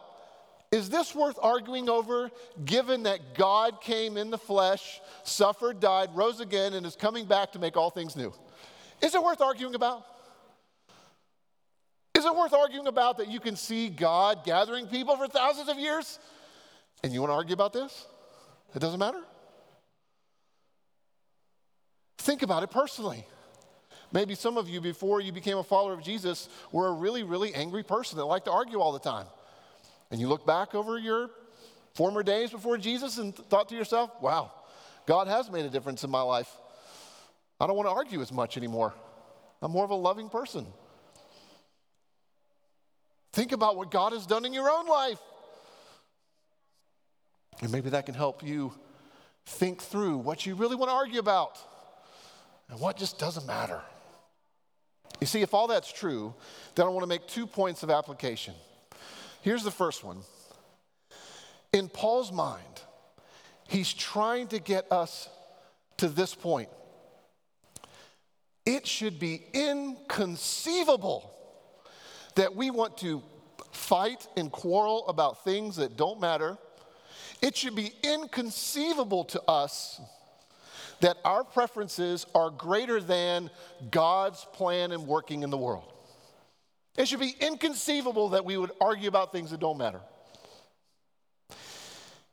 Is 0.72 0.90
this 0.90 1.16
worth 1.16 1.38
arguing 1.42 1.90
over 1.90 2.30
given 2.64 3.04
that 3.04 3.36
God 3.36 3.82
came 3.82 4.18
in 4.18 4.30
the 4.30 4.38
flesh, 4.38 5.02
suffered, 5.24 5.80
died, 5.80 6.10
rose 6.14 6.40
again, 6.40 6.74
and 6.74 6.86
is 6.86 6.96
coming 6.96 7.26
back 7.26 7.52
to 7.54 7.60
make 7.60 7.76
all 7.76 7.90
things 7.90 8.16
new? 8.16 8.34
Is 9.02 9.16
it 9.16 9.24
worth 9.24 9.42
arguing 9.42 9.76
about? 9.76 10.06
Is 12.16 12.26
it 12.26 12.36
worth 12.36 12.54
arguing 12.54 12.88
about 12.88 13.18
that 13.18 13.30
you 13.30 13.40
can 13.40 13.56
see 13.56 13.90
God 13.90 14.44
gathering 14.44 14.88
people 14.88 15.16
for 15.16 15.28
thousands 15.28 15.70
of 15.70 15.80
years? 15.80 16.20
And 17.04 17.14
you 17.14 17.22
want 17.22 17.32
to 17.32 17.36
argue 17.36 17.54
about 17.54 17.74
this? 17.74 18.06
It 18.76 18.80
doesn't 18.80 19.00
matter? 19.00 19.22
Think 22.18 22.42
about 22.42 22.64
it 22.64 22.70
personally. 22.70 23.26
Maybe 24.12 24.34
some 24.36 24.58
of 24.58 24.68
you, 24.68 24.82
before 24.82 25.22
you 25.22 25.32
became 25.32 25.58
a 25.58 25.64
follower 25.64 25.94
of 25.94 26.02
Jesus, 26.02 26.50
were 26.72 26.88
a 26.88 26.92
really, 26.92 27.24
really 27.24 27.54
angry 27.54 27.84
person 27.84 28.18
that 28.18 28.26
liked 28.26 28.46
to 28.46 28.52
argue 28.52 28.80
all 28.80 28.92
the 28.92 29.00
time. 29.00 29.28
And 30.10 30.20
you 30.20 30.28
look 30.28 30.46
back 30.46 30.74
over 30.74 30.98
your 30.98 31.30
former 31.94 32.24
days 32.24 32.50
before 32.50 32.78
Jesus 32.78 33.18
and 33.18 33.36
thought 33.36 33.70
to 33.70 33.76
yourself, 33.76 34.10
wow, 34.22 34.52
God 35.06 35.28
has 35.28 35.52
made 35.52 35.66
a 35.66 35.70
difference 35.70 36.04
in 36.04 36.10
my 36.10 36.22
life. 36.22 36.50
I 37.60 37.68
don't 37.68 37.76
want 37.76 37.88
to 37.88 37.94
argue 37.94 38.22
as 38.22 38.32
much 38.32 38.58
anymore. 38.58 38.94
I'm 39.62 39.72
more 39.72 39.84
of 39.84 39.92
a 39.92 39.96
loving 39.96 40.30
person. 40.30 40.66
Think 43.34 43.52
about 43.52 43.76
what 43.76 43.92
God 43.92 44.14
has 44.14 44.26
done 44.26 44.46
in 44.46 44.54
your 44.54 44.70
own 44.70 44.88
life. 44.88 45.20
And 47.62 47.72
maybe 47.72 47.90
that 47.92 48.06
can 48.06 48.16
help 48.16 48.42
you 48.42 48.74
think 49.46 49.82
through 49.82 50.18
what 50.18 50.46
you 50.46 50.56
really 50.56 50.76
want 50.76 50.90
to 50.90 50.96
argue 50.96 51.20
about 51.20 51.60
and 52.70 52.80
what 52.80 52.98
just 52.98 53.20
doesn't 53.20 53.46
matter. 53.46 53.82
You 55.20 55.28
see, 55.28 55.42
if 55.42 55.54
all 55.54 55.68
that's 55.68 55.92
true, 55.92 56.34
then 56.76 56.86
I 56.86 56.90
want 56.90 57.04
to 57.04 57.08
make 57.08 57.28
two 57.28 57.46
points 57.46 57.84
of 57.84 57.90
application. 57.90 58.54
Here's 59.42 59.64
the 59.64 59.72
first 59.72 60.04
one. 60.04 60.20
In 61.74 61.90
Paul's 61.90 62.32
mind, 62.32 62.82
he's 63.68 63.94
trying 63.94 64.48
to 64.48 64.60
get 64.60 64.92
us 64.92 65.30
to 65.98 66.08
this 66.08 66.34
point. 66.34 66.70
It 68.66 68.88
should 68.88 69.20
be 69.20 69.44
inconceivable 69.54 71.32
that 72.36 72.56
we 72.56 72.72
want 72.72 72.98
to 73.00 73.22
fight 73.72 74.28
and 74.38 74.52
quarrel 74.52 75.08
about 75.08 75.44
things 75.44 75.76
that 75.78 75.98
don't 75.98 76.20
matter. 76.20 76.58
It 77.42 77.56
should 77.56 77.76
be 77.76 77.92
inconceivable 78.04 79.26
to 79.26 79.42
us 79.44 80.00
that 81.02 81.18
our 81.24 81.44
preferences 81.44 82.26
are 82.36 82.50
greater 82.50 83.00
than 83.00 83.50
God's 83.92 84.46
plan 84.54 84.92
and 84.92 85.08
working 85.08 85.44
in 85.44 85.50
the 85.50 85.58
world. 85.58 85.92
It 86.98 87.08
should 87.08 87.20
be 87.20 87.36
inconceivable 87.40 88.30
that 88.30 88.44
we 88.44 88.58
would 88.58 88.72
argue 88.82 89.08
about 89.08 89.32
things 89.32 89.52
that 89.52 89.60
don't 89.60 89.78
matter. 89.78 90.02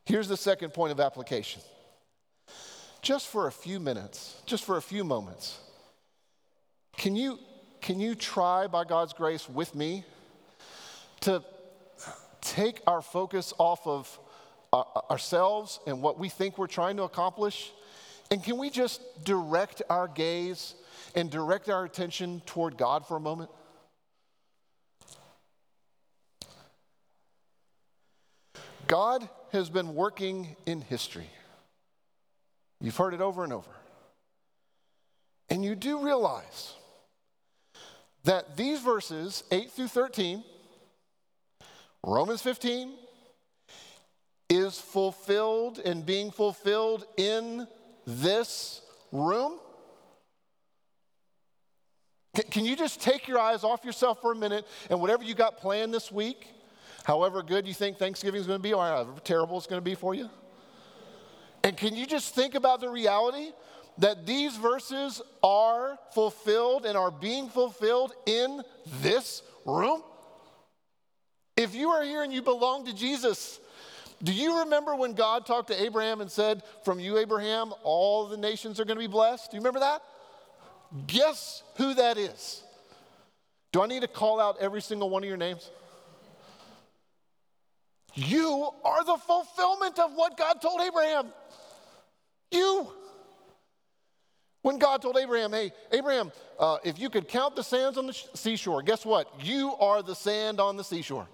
Here's 0.05 0.27
the 0.27 0.37
second 0.37 0.73
point 0.73 0.91
of 0.91 0.99
application. 0.99 1.61
Just 3.01 3.27
for 3.27 3.47
a 3.47 3.51
few 3.51 3.79
minutes, 3.79 4.41
just 4.45 4.65
for 4.65 4.77
a 4.77 4.81
few 4.81 5.03
moments, 5.03 5.59
can 6.97 7.15
you, 7.15 7.39
can 7.81 7.99
you 7.99 8.15
try, 8.15 8.67
by 8.67 8.83
God's 8.83 9.13
grace, 9.13 9.47
with 9.47 9.75
me 9.75 10.03
to 11.21 11.43
take 12.41 12.81
our 12.87 13.01
focus 13.01 13.53
off 13.57 13.85
of 13.85 14.19
uh, 14.73 14.83
ourselves 15.09 15.79
and 15.87 16.01
what 16.01 16.19
we 16.19 16.27
think 16.27 16.57
we're 16.57 16.67
trying 16.67 16.97
to 16.97 17.03
accomplish? 17.03 17.71
And 18.29 18.43
can 18.43 18.57
we 18.57 18.69
just 18.69 19.01
direct 19.23 19.81
our 19.89 20.07
gaze 20.07 20.75
and 21.15 21.29
direct 21.29 21.69
our 21.69 21.85
attention 21.85 22.41
toward 22.45 22.77
God 22.77 23.07
for 23.07 23.15
a 23.15 23.19
moment? 23.19 23.49
God 28.87 29.27
has 29.51 29.69
been 29.69 29.95
working 29.95 30.55
in 30.65 30.81
history. 30.81 31.29
You've 32.79 32.95
heard 32.95 33.13
it 33.13 33.21
over 33.21 33.43
and 33.43 33.53
over. 33.53 33.69
And 35.49 35.63
you 35.63 35.75
do 35.75 35.99
realize 35.99 36.73
that 38.23 38.57
these 38.57 38.79
verses, 38.81 39.43
8 39.51 39.71
through 39.71 39.87
13, 39.87 40.43
Romans 42.03 42.41
15, 42.41 42.93
is 44.49 44.79
fulfilled 44.79 45.79
and 45.79 46.05
being 46.05 46.31
fulfilled 46.31 47.05
in 47.17 47.67
this 48.07 48.81
room? 49.11 49.59
Can 52.51 52.65
you 52.65 52.75
just 52.75 53.01
take 53.01 53.27
your 53.27 53.39
eyes 53.39 53.63
off 53.63 53.83
yourself 53.83 54.21
for 54.21 54.31
a 54.31 54.35
minute 54.35 54.65
and 54.89 55.01
whatever 55.01 55.23
you 55.23 55.35
got 55.35 55.57
planned 55.57 55.93
this 55.93 56.11
week, 56.11 56.47
however 57.03 57.43
good 57.43 57.67
you 57.67 57.73
think 57.73 57.97
Thanksgiving 57.97 58.39
is 58.39 58.47
going 58.47 58.59
to 58.59 58.63
be, 58.63 58.73
or 58.73 58.83
however 58.83 59.11
terrible 59.23 59.57
it's 59.57 59.67
going 59.67 59.81
to 59.81 59.85
be 59.85 59.95
for 59.95 60.13
you. 60.13 60.29
And 61.63 61.75
can 61.75 61.95
you 61.95 62.05
just 62.05 62.33
think 62.33 62.55
about 62.55 62.79
the 62.79 62.89
reality 62.89 63.51
that 63.97 64.25
these 64.25 64.55
verses 64.55 65.21
are 65.43 65.97
fulfilled 66.13 66.85
and 66.85 66.95
are 66.95 67.11
being 67.11 67.49
fulfilled 67.49 68.13
in 68.25 68.61
this 69.01 69.41
room? 69.65 70.03
If 71.57 71.73
you 71.73 71.89
are 71.89 72.03
here 72.03 72.21
and 72.21 72.31
you 72.31 72.43
belong 72.43 72.85
to 72.85 72.93
Jesus, 72.93 73.59
do 74.23 74.33
you 74.33 74.59
remember 74.59 74.95
when 74.95 75.13
God 75.13 75.45
talked 75.45 75.67
to 75.67 75.81
Abraham 75.81 76.21
and 76.21 76.31
said, 76.31 76.63
From 76.83 76.99
you, 76.99 77.17
Abraham, 77.17 77.73
all 77.83 78.27
the 78.27 78.37
nations 78.37 78.79
are 78.79 78.85
going 78.85 78.97
to 78.97 79.03
be 79.03 79.11
blessed? 79.11 79.51
Do 79.51 79.57
you 79.57 79.61
remember 79.61 79.81
that? 79.81 80.01
Guess 81.05 81.63
who 81.75 81.93
that 81.93 82.17
is? 82.17 82.63
Do 83.71 83.81
I 83.81 83.87
need 83.87 84.01
to 84.01 84.07
call 84.07 84.39
out 84.39 84.57
every 84.59 84.81
single 84.81 85.09
one 85.09 85.23
of 85.23 85.29
your 85.29 85.37
names? 85.37 85.69
You 88.15 88.69
are 88.83 89.03
the 89.03 89.17
fulfillment 89.17 89.99
of 89.99 90.13
what 90.13 90.37
God 90.37 90.61
told 90.61 90.81
Abraham. 90.81 91.27
You. 92.51 92.87
When 94.63 94.79
God 94.79 95.03
told 95.03 95.17
Abraham, 95.17 95.53
hey, 95.53 95.71
Abraham, 95.91 96.31
uh, 96.59 96.77
if 96.83 96.97
you 96.97 97.09
could 97.11 97.27
count 97.27 97.55
the 97.55 97.63
sands 97.63 97.97
on 97.97 98.07
the 98.07 98.13
sh- 98.13 98.25
seashore, 98.33 98.81
guess 98.81 99.05
what? 99.05 99.31
You 99.43 99.75
are 99.75 100.01
the 100.01 100.15
sand 100.15 100.59
on 100.59 100.77
the 100.77 100.83
seashore. 100.83 101.27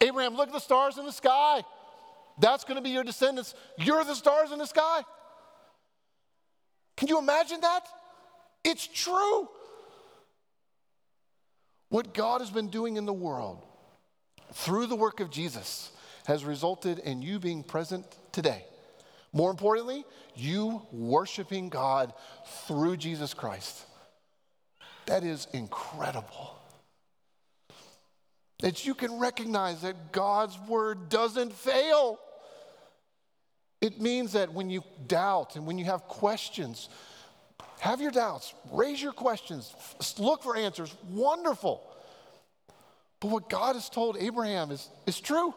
Abraham, 0.00 0.34
look 0.34 0.48
at 0.48 0.52
the 0.52 0.58
stars 0.58 0.98
in 0.98 1.06
the 1.06 1.12
sky. 1.12 1.62
That's 2.38 2.64
going 2.64 2.76
to 2.76 2.82
be 2.82 2.90
your 2.90 3.04
descendants. 3.04 3.54
You're 3.78 4.04
the 4.04 4.14
stars 4.14 4.50
in 4.52 4.58
the 4.58 4.66
sky. 4.66 5.02
Can 6.96 7.08
you 7.08 7.18
imagine 7.18 7.60
that? 7.60 7.86
It's 8.64 8.86
true. 8.86 9.48
What 11.88 12.14
God 12.14 12.40
has 12.40 12.50
been 12.50 12.68
doing 12.68 12.96
in 12.96 13.06
the 13.06 13.12
world 13.12 13.62
through 14.52 14.86
the 14.86 14.96
work 14.96 15.20
of 15.20 15.30
Jesus 15.30 15.92
has 16.26 16.44
resulted 16.44 16.98
in 16.98 17.22
you 17.22 17.38
being 17.38 17.62
present 17.62 18.04
today. 18.32 18.64
More 19.32 19.50
importantly, 19.50 20.04
you 20.34 20.86
worshiping 20.92 21.68
God 21.68 22.12
through 22.66 22.96
Jesus 22.96 23.34
Christ. 23.34 23.84
That 25.06 25.24
is 25.24 25.46
incredible. 25.52 26.56
That 28.64 28.86
you 28.86 28.94
can 28.94 29.18
recognize 29.18 29.82
that 29.82 30.10
God's 30.10 30.58
word 30.66 31.10
doesn't 31.10 31.52
fail. 31.52 32.18
It 33.82 34.00
means 34.00 34.32
that 34.32 34.54
when 34.54 34.70
you 34.70 34.82
doubt 35.06 35.56
and 35.56 35.66
when 35.66 35.76
you 35.76 35.84
have 35.84 36.04
questions, 36.04 36.88
have 37.80 38.00
your 38.00 38.10
doubts, 38.10 38.54
raise 38.72 39.02
your 39.02 39.12
questions, 39.12 39.70
look 40.18 40.42
for 40.42 40.56
answers. 40.56 40.96
Wonderful. 41.10 41.86
But 43.20 43.28
what 43.28 43.50
God 43.50 43.74
has 43.74 43.90
told 43.90 44.16
Abraham 44.16 44.70
is, 44.70 44.88
is 45.06 45.20
true. 45.20 45.52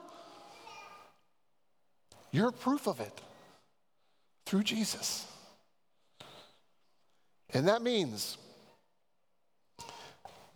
You're 2.31 2.51
proof 2.51 2.89
of 2.89 2.99
it 2.99 3.21
through 4.45 4.63
Jesus. 4.63 5.25
And 7.53 7.69
that 7.69 7.81
means 7.81 8.37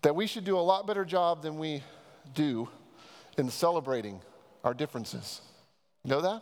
that 0.01 0.13
we 0.13 0.27
should 0.27 0.43
do 0.43 0.57
a 0.57 0.59
lot 0.59 0.85
better 0.85 1.05
job 1.05 1.43
than 1.43 1.57
we 1.57 1.81
do 2.33 2.69
in 3.37 3.49
celebrating 3.49 4.21
our 4.63 4.73
differences. 4.73 5.41
You 6.03 6.11
know 6.11 6.21
that? 6.21 6.41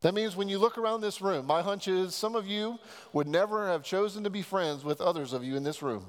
That 0.00 0.14
means 0.14 0.36
when 0.36 0.48
you 0.48 0.58
look 0.58 0.78
around 0.78 1.00
this 1.00 1.20
room, 1.20 1.46
my 1.46 1.60
hunch 1.60 1.88
is 1.88 2.14
some 2.14 2.36
of 2.36 2.46
you 2.46 2.78
would 3.12 3.26
never 3.26 3.66
have 3.66 3.82
chosen 3.82 4.24
to 4.24 4.30
be 4.30 4.42
friends 4.42 4.84
with 4.84 5.00
others 5.00 5.32
of 5.32 5.42
you 5.42 5.56
in 5.56 5.64
this 5.64 5.82
room. 5.82 6.06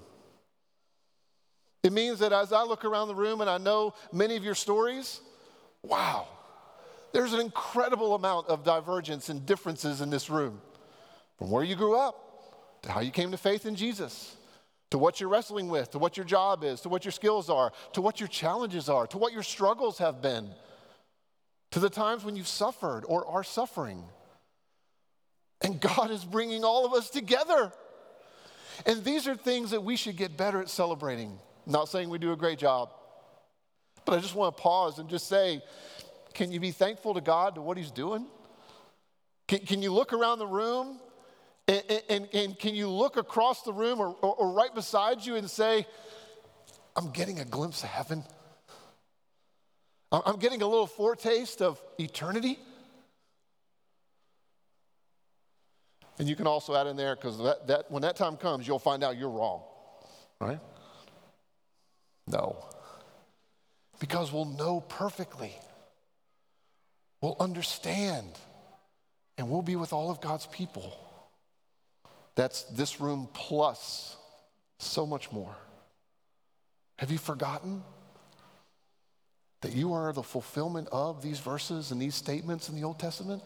It 1.82 1.94
means 1.94 2.20
that 2.20 2.32
as 2.32 2.52
I 2.52 2.63
look 2.63 2.86
around 2.86 3.08
the 3.08 3.15
room 3.15 3.42
and 3.42 3.50
I 3.50 3.58
know 3.58 3.96
many 4.12 4.36
of 4.36 4.44
your 4.44 4.54
stories, 4.54 5.22
wow, 5.82 6.28
there's 7.13 7.34
an 7.34 7.39
incredible 7.39 8.13
amount 8.13 8.48
of 8.48 8.63
divergence 8.63 9.30
and 9.30 9.46
differences 9.46 10.02
in 10.02 10.10
this 10.10 10.30
room. 10.30 10.62
From 11.38 11.50
where 11.50 11.63
you 11.63 11.76
grew 11.76 11.98
up, 11.98 12.82
to 12.84 12.92
how 12.92 13.00
you 13.00 13.12
came 13.12 13.32
to 13.32 13.38
faith 13.38 13.65
in 13.65 13.76
Jesus, 13.76 14.36
to 14.91 14.97
what 14.97 15.19
you're 15.19 15.30
wrestling 15.30 15.69
with, 15.69 15.91
to 15.91 15.99
what 15.99 16.17
your 16.17 16.25
job 16.25 16.63
is, 16.63 16.82
to 16.82 16.89
what 16.89 17.06
your 17.06 17.12
skills 17.12 17.49
are, 17.49 17.71
to 17.93 18.02
what 18.02 18.19
your 18.19 18.30
challenges 18.30 18.89
are, 18.89 19.06
to 19.08 19.17
what 19.17 19.34
your 19.34 19.43
struggles 19.43 19.99
have 19.99 20.21
been, 20.21 20.49
to 21.71 21.80
the 21.80 21.89
times 21.89 22.23
when 22.23 22.36
you've 22.36 22.47
suffered 22.47 23.04
or 23.08 23.25
are 23.28 23.43
suffering. 23.43 24.04
And 25.62 25.80
God 25.80 26.10
is 26.10 26.25
bringing 26.25 26.63
all 26.63 26.86
of 26.86 26.93
us 26.93 27.10
together. 27.10 27.71
And 28.86 29.04
these 29.04 29.28
are 29.28 29.36
things 29.36 29.71
that 29.71 29.84
we 29.84 29.95
should 29.95 30.15
get 30.15 30.38
better 30.38 30.62
at 30.62 30.69
celebrating. 30.69 31.38
not 31.65 31.89
saying 31.89 32.10
we 32.10 32.17
do 32.17 32.32
a 32.32 32.38
great 32.38 32.58
job. 32.58 32.89
But 34.06 34.17
I 34.17 34.21
just 34.21 34.34
want 34.34 34.56
to 34.56 34.62
pause 34.62 34.97
and 34.97 35.10
just 35.10 35.28
say, 35.28 35.62
can 36.34 36.52
you 36.52 36.60
be 36.60 36.71
thankful 36.71 37.13
to 37.13 37.21
God 37.21 37.56
to 37.56 37.62
what 37.62 37.78
He's 37.78 37.91
doing? 37.91 38.25
Can, 39.47 39.60
can 39.60 39.82
you 39.82 39.91
look 39.91 40.13
around 40.13 40.39
the 40.39 40.47
room 40.47 40.99
and, 41.69 42.01
and, 42.10 42.29
and, 42.34 42.60
can 42.60 42.73
you 42.73 42.89
look 42.89 43.15
across 43.15 43.62
the 43.62 43.71
room 43.71 43.99
or, 43.99 44.08
or, 44.08 44.36
or 44.36 44.51
right 44.53 44.73
beside 44.73 45.23
you 45.23 45.36
and 45.36 45.49
say, 45.49 45.86
I'm 46.95 47.12
getting 47.12 47.39
a 47.39 47.45
glimpse 47.45 47.84
of 47.84 47.89
heaven? 47.89 48.23
I'm 50.12 50.38
getting 50.38 50.63
a 50.63 50.67
little 50.67 50.88
foretaste 50.88 51.62
of 51.62 51.79
eternity? 51.99 52.58
And 56.17 56.27
you 56.27 56.36
can 56.36 56.47
also 56.47 56.75
add 56.75 56.88
in 56.88 56.97
there 56.97 57.15
because 57.15 57.38
that, 57.38 57.67
that, 57.67 57.91
when 57.91 58.01
that 58.01 58.15
time 58.15 58.36
comes, 58.36 58.67
you'll 58.67 58.79
find 58.79 59.03
out 59.03 59.15
you're 59.15 59.29
wrong, 59.29 59.62
right? 60.41 60.60
No. 62.25 62.65
Because 63.99 64.32
we'll 64.32 64.45
know 64.45 64.82
perfectly, 64.82 65.53
we'll 67.21 67.38
understand, 67.39 68.27
and 69.38 69.49
we'll 69.51 69.62
be 69.62 69.75
with 69.75 69.93
all 69.93 70.10
of 70.10 70.19
God's 70.19 70.47
people. 70.47 70.93
That's 72.36 72.63
this 72.63 73.02
room 73.02 73.28
plus 73.34 74.15
so 74.78 75.06
much 75.06 75.32
more. 75.32 75.56
Have 76.98 77.12
you 77.12 77.18
forgotten 77.18 77.84
that 79.62 79.74
you 79.74 79.94
are 79.94 80.13
the 80.13 80.24
fulfillment 80.24 80.88
of 80.92 81.22
these 81.22 81.39
verses 81.39 81.92
and 81.92 82.02
these 82.02 82.15
statements 82.15 82.70
in 82.70 82.76
the 82.76 82.84
Old 82.84 83.00
Testament? 83.00 83.44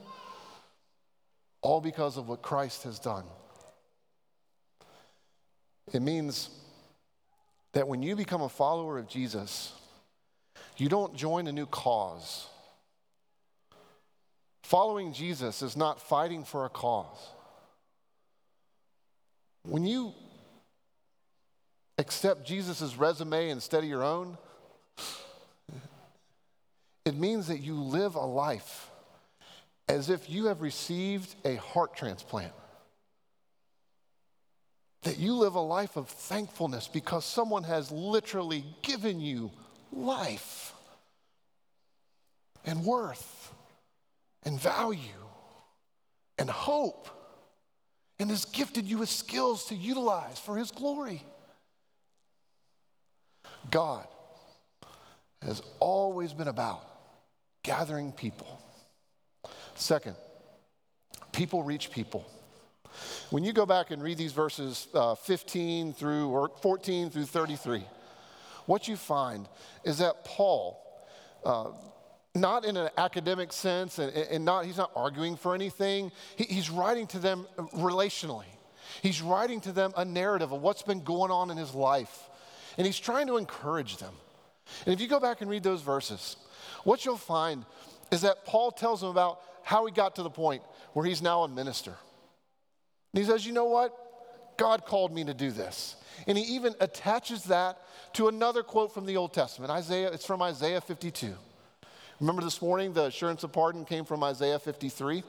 all 1.64 1.80
because 1.80 2.18
of 2.18 2.28
what 2.28 2.44
Christ 2.44 2.84
has 2.84 3.00
done. 3.00 3.24
It 5.92 6.02
means 6.02 6.50
that 7.72 7.88
when 7.88 8.04
you 8.04 8.16
become 8.16 8.42
a 8.42 8.50
follower 8.50 9.00
of 9.00 9.08
Jesus, 9.08 9.74
you 10.78 10.90
don't 10.90 11.16
join 11.16 11.48
a 11.48 11.52
new 11.52 11.66
cause. 11.66 12.48
Following 14.64 15.14
Jesus 15.14 15.62
is 15.62 15.76
not 15.76 16.02
fighting 16.02 16.44
for 16.44 16.66
a 16.66 16.70
cause. 16.70 17.30
When 19.64 19.86
you 19.86 20.14
accept 21.98 22.46
Jesus' 22.46 22.96
resume 22.98 23.50
instead 23.50 23.84
of 23.84 23.90
your 23.90 24.04
own, 24.04 24.38
it 27.06 27.16
means 27.16 27.48
that 27.48 27.60
you 27.60 27.76
live 27.76 28.16
a 28.16 28.26
life 28.26 28.90
as 29.88 30.10
if 30.10 30.30
you 30.30 30.46
have 30.46 30.62
received 30.62 31.36
a 31.46 31.56
heart 31.56 31.96
transplant. 31.96 32.54
That 35.04 35.18
you 35.18 35.34
live 35.34 35.56
a 35.56 35.62
life 35.62 35.98
of 35.98 36.08
thankfulness 36.08 36.88
because 36.88 37.26
someone 37.26 37.64
has 37.64 37.92
literally 37.92 38.64
given 38.82 39.20
you 39.20 39.52
life 39.92 40.74
and 42.66 42.86
worth 42.86 43.54
and 44.44 44.60
value 44.60 45.00
and 46.38 46.50
hope 46.50 47.10
and 48.20 48.30
has 48.30 48.46
gifted 48.46 48.86
you 48.86 49.00
with 49.00 49.10
skills 49.10 49.66
to 49.66 49.76
utilize 49.76 50.40
for 50.40 50.58
His 50.58 50.72
glory. 50.72 51.24
God 53.72 54.08
has 55.42 55.62
always 55.80 56.34
been 56.34 56.48
about 56.48 56.82
gathering 57.64 58.12
people 58.12 58.64
Second, 59.76 60.16
people 61.32 61.64
reach 61.64 61.92
people. 61.92 62.26
When 63.32 63.44
you 63.44 63.54
go 63.54 63.66
back 63.66 63.92
and 63.92 64.04
read 64.04 64.18
these 64.18 64.34
verses 64.34 64.88
uh, 64.94 65.16
15 65.16 65.94
through 65.94 66.30
or 66.30 66.52
14 66.62 67.10
through 67.10 67.26
33, 67.26 67.84
what 68.66 68.88
you 68.88 68.96
find 68.96 69.48
is 69.84 69.98
that 69.98 70.24
Paul, 70.24 70.80
uh, 71.44 71.72
not 72.36 72.66
in 72.66 72.78
an 72.78 72.90
academic 72.98 73.54
sense 73.54 74.00
and, 74.00 74.12
and, 74.12 74.44
not, 74.44 74.66
he's 74.66 74.78
not 74.78 74.92
arguing 74.96 75.36
for 75.36 75.54
anything, 75.54 76.12
he, 76.36 76.46
he's 76.46 76.70
writing 76.70 77.08
to 77.08 77.20
them 77.20 77.46
relationally. 77.76 78.46
He's 79.02 79.22
writing 79.22 79.62
to 79.62 79.72
them 79.72 79.94
a 79.98 80.06
narrative 80.06 80.52
of 80.52 80.62
what's 80.62 80.82
been 80.82 81.04
going 81.04 81.32
on 81.32 81.52
in 81.52 81.58
his 81.58 81.74
life. 81.74 82.30
And 82.78 82.86
he's 82.86 83.00
trying 83.00 83.28
to 83.28 83.38
encourage 83.38 83.98
them. 83.98 84.14
And 84.86 84.94
if 84.94 85.02
you 85.02 85.08
go 85.08 85.20
back 85.20 85.42
and 85.42 85.50
read 85.50 85.64
those 85.64 85.82
verses, 85.82 86.38
what 86.84 87.06
you'll 87.06 87.18
find 87.18 87.66
is 88.12 88.22
that 88.22 88.46
Paul 88.46 88.72
tells 88.72 89.02
them 89.02 89.10
about 89.10 89.40
how 89.64 89.86
he 89.86 89.92
got 89.92 90.16
to 90.16 90.24
the 90.24 90.30
point 90.30 90.64
where 90.94 91.06
he's 91.06 91.22
now 91.22 91.44
a 91.44 91.48
minister. 91.48 91.96
And 93.14 93.24
he 93.24 93.30
says, 93.30 93.46
You 93.46 93.54
know 93.54 93.66
what? 93.66 93.96
God 94.58 94.86
called 94.86 95.14
me 95.14 95.24
to 95.26 95.34
do 95.34 95.52
this. 95.52 95.96
And 96.28 96.38
he 96.38 96.56
even 96.56 96.76
attaches 96.80 97.46
that 97.46 97.80
to 98.14 98.28
another 98.28 98.64
quote 98.64 98.94
from 98.94 99.06
the 99.06 99.18
Old 99.18 99.34
Testament. 99.34 99.72
Isaiah, 99.72 100.12
it's 100.12 100.26
from 100.26 100.42
Isaiah 100.42 100.82
52. 100.82 101.34
Remember 102.24 102.42
this 102.42 102.62
morning, 102.62 102.94
the 102.94 103.08
assurance 103.08 103.44
of 103.44 103.52
pardon 103.52 103.84
came 103.84 104.06
from 104.06 104.24
Isaiah 104.24 104.58
53. 104.58 105.26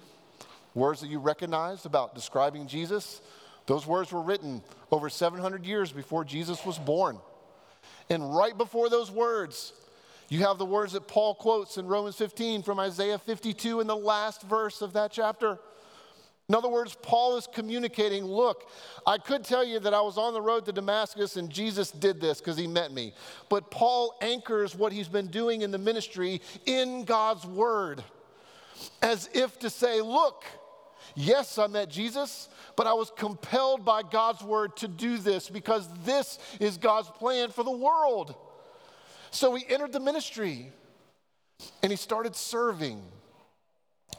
Words 0.76 1.00
that 1.00 1.08
you 1.08 1.18
recognized 1.18 1.86
about 1.86 2.14
describing 2.14 2.68
Jesus. 2.68 3.20
Those 3.66 3.84
words 3.84 4.12
were 4.12 4.22
written 4.22 4.62
over 4.92 5.10
700 5.10 5.66
years 5.66 5.90
before 5.90 6.24
Jesus 6.24 6.64
was 6.64 6.78
born. 6.78 7.18
And 8.08 8.32
right 8.32 8.56
before 8.56 8.88
those 8.88 9.10
words, 9.10 9.72
you 10.28 10.44
have 10.46 10.56
the 10.56 10.64
words 10.64 10.92
that 10.92 11.08
Paul 11.08 11.34
quotes 11.34 11.78
in 11.78 11.86
Romans 11.88 12.14
15 12.14 12.62
from 12.62 12.78
Isaiah 12.78 13.18
52 13.18 13.80
in 13.80 13.88
the 13.88 13.96
last 13.96 14.42
verse 14.42 14.80
of 14.80 14.92
that 14.92 15.10
chapter. 15.10 15.58
In 16.48 16.54
other 16.54 16.68
words, 16.68 16.96
Paul 17.00 17.36
is 17.36 17.46
communicating 17.46 18.24
look, 18.24 18.68
I 19.06 19.16
could 19.16 19.44
tell 19.44 19.64
you 19.64 19.78
that 19.80 19.94
I 19.94 20.02
was 20.02 20.18
on 20.18 20.34
the 20.34 20.42
road 20.42 20.66
to 20.66 20.72
Damascus 20.72 21.36
and 21.36 21.48
Jesus 21.48 21.90
did 21.90 22.20
this 22.20 22.38
because 22.38 22.58
he 22.58 22.66
met 22.66 22.92
me. 22.92 23.14
But 23.48 23.70
Paul 23.70 24.14
anchors 24.20 24.76
what 24.76 24.92
he's 24.92 25.08
been 25.08 25.28
doing 25.28 25.62
in 25.62 25.70
the 25.70 25.78
ministry 25.78 26.42
in 26.66 27.04
God's 27.04 27.46
word 27.46 28.04
as 29.00 29.30
if 29.32 29.58
to 29.60 29.70
say, 29.70 30.02
look, 30.02 30.44
yes, 31.14 31.56
I 31.56 31.66
met 31.66 31.88
Jesus, 31.88 32.50
but 32.76 32.86
I 32.86 32.92
was 32.92 33.10
compelled 33.16 33.84
by 33.84 34.02
God's 34.02 34.42
word 34.42 34.76
to 34.78 34.88
do 34.88 35.16
this 35.16 35.48
because 35.48 35.88
this 36.04 36.38
is 36.60 36.76
God's 36.76 37.08
plan 37.08 37.50
for 37.50 37.62
the 37.62 37.70
world. 37.70 38.34
So 39.30 39.54
he 39.54 39.64
entered 39.68 39.92
the 39.92 40.00
ministry 40.00 40.72
and 41.82 41.90
he 41.90 41.96
started 41.96 42.36
serving. 42.36 43.02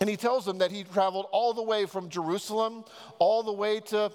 And 0.06 0.10
he 0.12 0.18
tells 0.18 0.46
them 0.46 0.60
that 0.60 0.70
he 0.70 0.84
traveled 0.84 1.26
all 1.32 1.52
the 1.56 1.64
way 1.64 1.88
from 1.88 2.10
Jerusalem, 2.10 2.86
all 3.18 3.42
the 3.42 3.52
way 3.52 3.80
to 3.88 4.12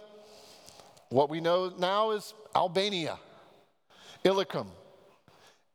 what 1.09 1.29
we 1.29 1.41
know 1.41 1.73
now 1.81 2.13
is 2.13 2.33
Albania, 2.55 3.19
Illyricum. 4.23 4.69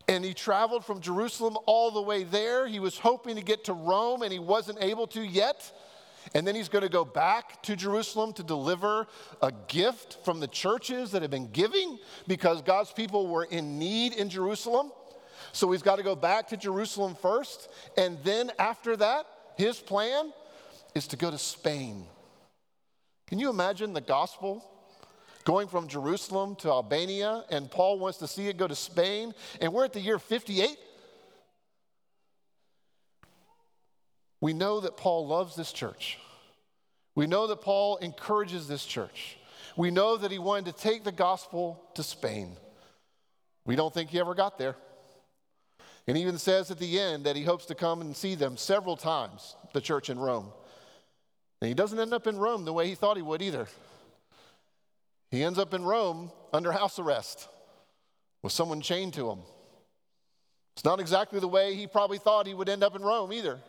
And 0.08 0.24
he 0.24 0.34
traveled 0.34 0.86
from 0.86 1.02
Jerusalem 1.02 1.58
all 1.66 1.92
the 1.92 2.02
way 2.02 2.24
there. 2.24 2.66
He 2.66 2.80
was 2.80 2.98
hoping 2.98 3.36
to 3.36 3.42
get 3.42 3.66
to 3.66 3.74
Rome 3.74 4.22
and 4.22 4.32
he 4.32 4.40
wasn't 4.40 4.78
able 4.82 5.06
to 5.08 5.22
yet. 5.22 5.70
And 6.34 6.48
then 6.48 6.56
he's 6.56 6.70
going 6.70 6.84
to 6.84 6.90
go 6.90 7.04
back 7.04 7.62
to 7.64 7.76
Jerusalem 7.76 8.32
to 8.36 8.44
deliver 8.44 9.08
a 9.42 9.52
gift 9.68 10.20
from 10.24 10.40
the 10.40 10.48
churches 10.48 11.12
that 11.12 11.24
have 11.24 11.32
been 11.32 11.52
giving 11.52 12.00
because 12.26 12.62
God's 12.62 12.94
people 12.94 13.28
were 13.28 13.44
in 13.44 13.78
need 13.78 14.14
in 14.14 14.30
Jerusalem. 14.30 14.94
So 15.52 15.70
he's 15.74 15.82
got 15.82 15.98
to 15.98 16.04
go 16.04 16.16
back 16.16 16.48
to 16.48 16.56
Jerusalem 16.56 17.16
first. 17.22 17.68
And 17.98 18.18
then 18.24 18.54
after 18.58 18.96
that, 18.96 19.26
his 19.58 19.80
plan 19.80 20.32
is 20.94 21.08
to 21.08 21.18
go 21.18 21.32
to 21.32 21.38
Spain. 21.38 22.06
Can 23.28 23.40
you 23.40 23.50
imagine 23.50 23.94
the 23.94 24.02
gospel 24.02 24.64
going 25.44 25.68
from 25.68 25.88
Jerusalem 25.88 26.56
to 26.58 26.70
Albania? 26.70 27.44
And 27.50 27.70
Paul 27.70 28.00
wants 28.00 28.20
to 28.20 28.28
see 28.28 28.48
it 28.48 28.58
go 28.58 28.68
to 28.68 28.76
Spain. 28.76 29.34
And 29.62 29.74
we're 29.74 29.86
at 29.86 29.94
the 29.94 30.00
year 30.00 30.20
58. 30.20 30.78
We 34.42 34.54
know 34.54 34.80
that 34.82 34.96
Paul 34.96 35.28
loves 35.28 35.56
this 35.56 35.72
church. 35.72 36.20
We 37.16 37.26
know 37.26 37.48
that 37.48 37.62
Paul 37.62 37.98
encourages 37.98 38.68
this 38.68 38.86
church. 38.86 39.38
We 39.76 39.90
know 39.90 40.18
that 40.18 40.32
he 40.32 40.40
wanted 40.40 40.66
to 40.66 40.82
take 40.82 41.04
the 41.04 41.12
gospel 41.12 41.84
to 41.96 42.04
Spain. 42.04 42.58
We 43.66 43.76
don't 43.76 43.94
think 43.94 44.10
he 44.10 44.20
ever 44.20 44.36
got 44.36 44.58
there. 44.58 44.76
And 46.08 46.16
he 46.16 46.24
even 46.24 46.38
says 46.38 46.70
at 46.70 46.78
the 46.78 47.00
end 47.00 47.26
that 47.26 47.36
he 47.36 47.44
hopes 47.44 47.66
to 47.68 47.76
come 47.76 48.02
and 48.02 48.16
see 48.16 48.36
them 48.36 48.58
several 48.58 48.96
times, 48.96 49.56
the 49.74 49.82
church 49.82 50.10
in 50.10 50.20
Rome. 50.20 50.52
And 51.62 51.68
he 51.68 51.74
doesn't 51.74 52.00
end 52.00 52.14
up 52.14 52.28
in 52.28 52.38
Rome 52.38 52.66
the 52.66 52.74
way 52.74 52.88
he 52.88 52.96
thought 52.96 53.18
he 53.18 53.24
would 53.24 53.42
either. 53.42 53.68
He 55.32 55.44
ends 55.44 55.58
up 55.58 55.74
in 55.74 55.84
Rome 55.84 56.32
under 56.54 56.72
house 56.72 57.00
arrest 57.00 57.48
with 58.44 58.54
someone 58.54 58.82
chained 58.82 59.14
to 59.16 59.32
him. 59.32 59.40
It's 60.76 60.86
not 60.86 61.00
exactly 61.00 61.40
the 61.40 61.48
way 61.48 61.74
he 61.76 61.88
probably 61.88 62.18
thought 62.18 62.46
he 62.46 62.54
would 62.54 62.70
end 62.70 62.84
up 62.84 62.96
in 62.96 63.02
Rome 63.02 63.34
either. 63.34 63.60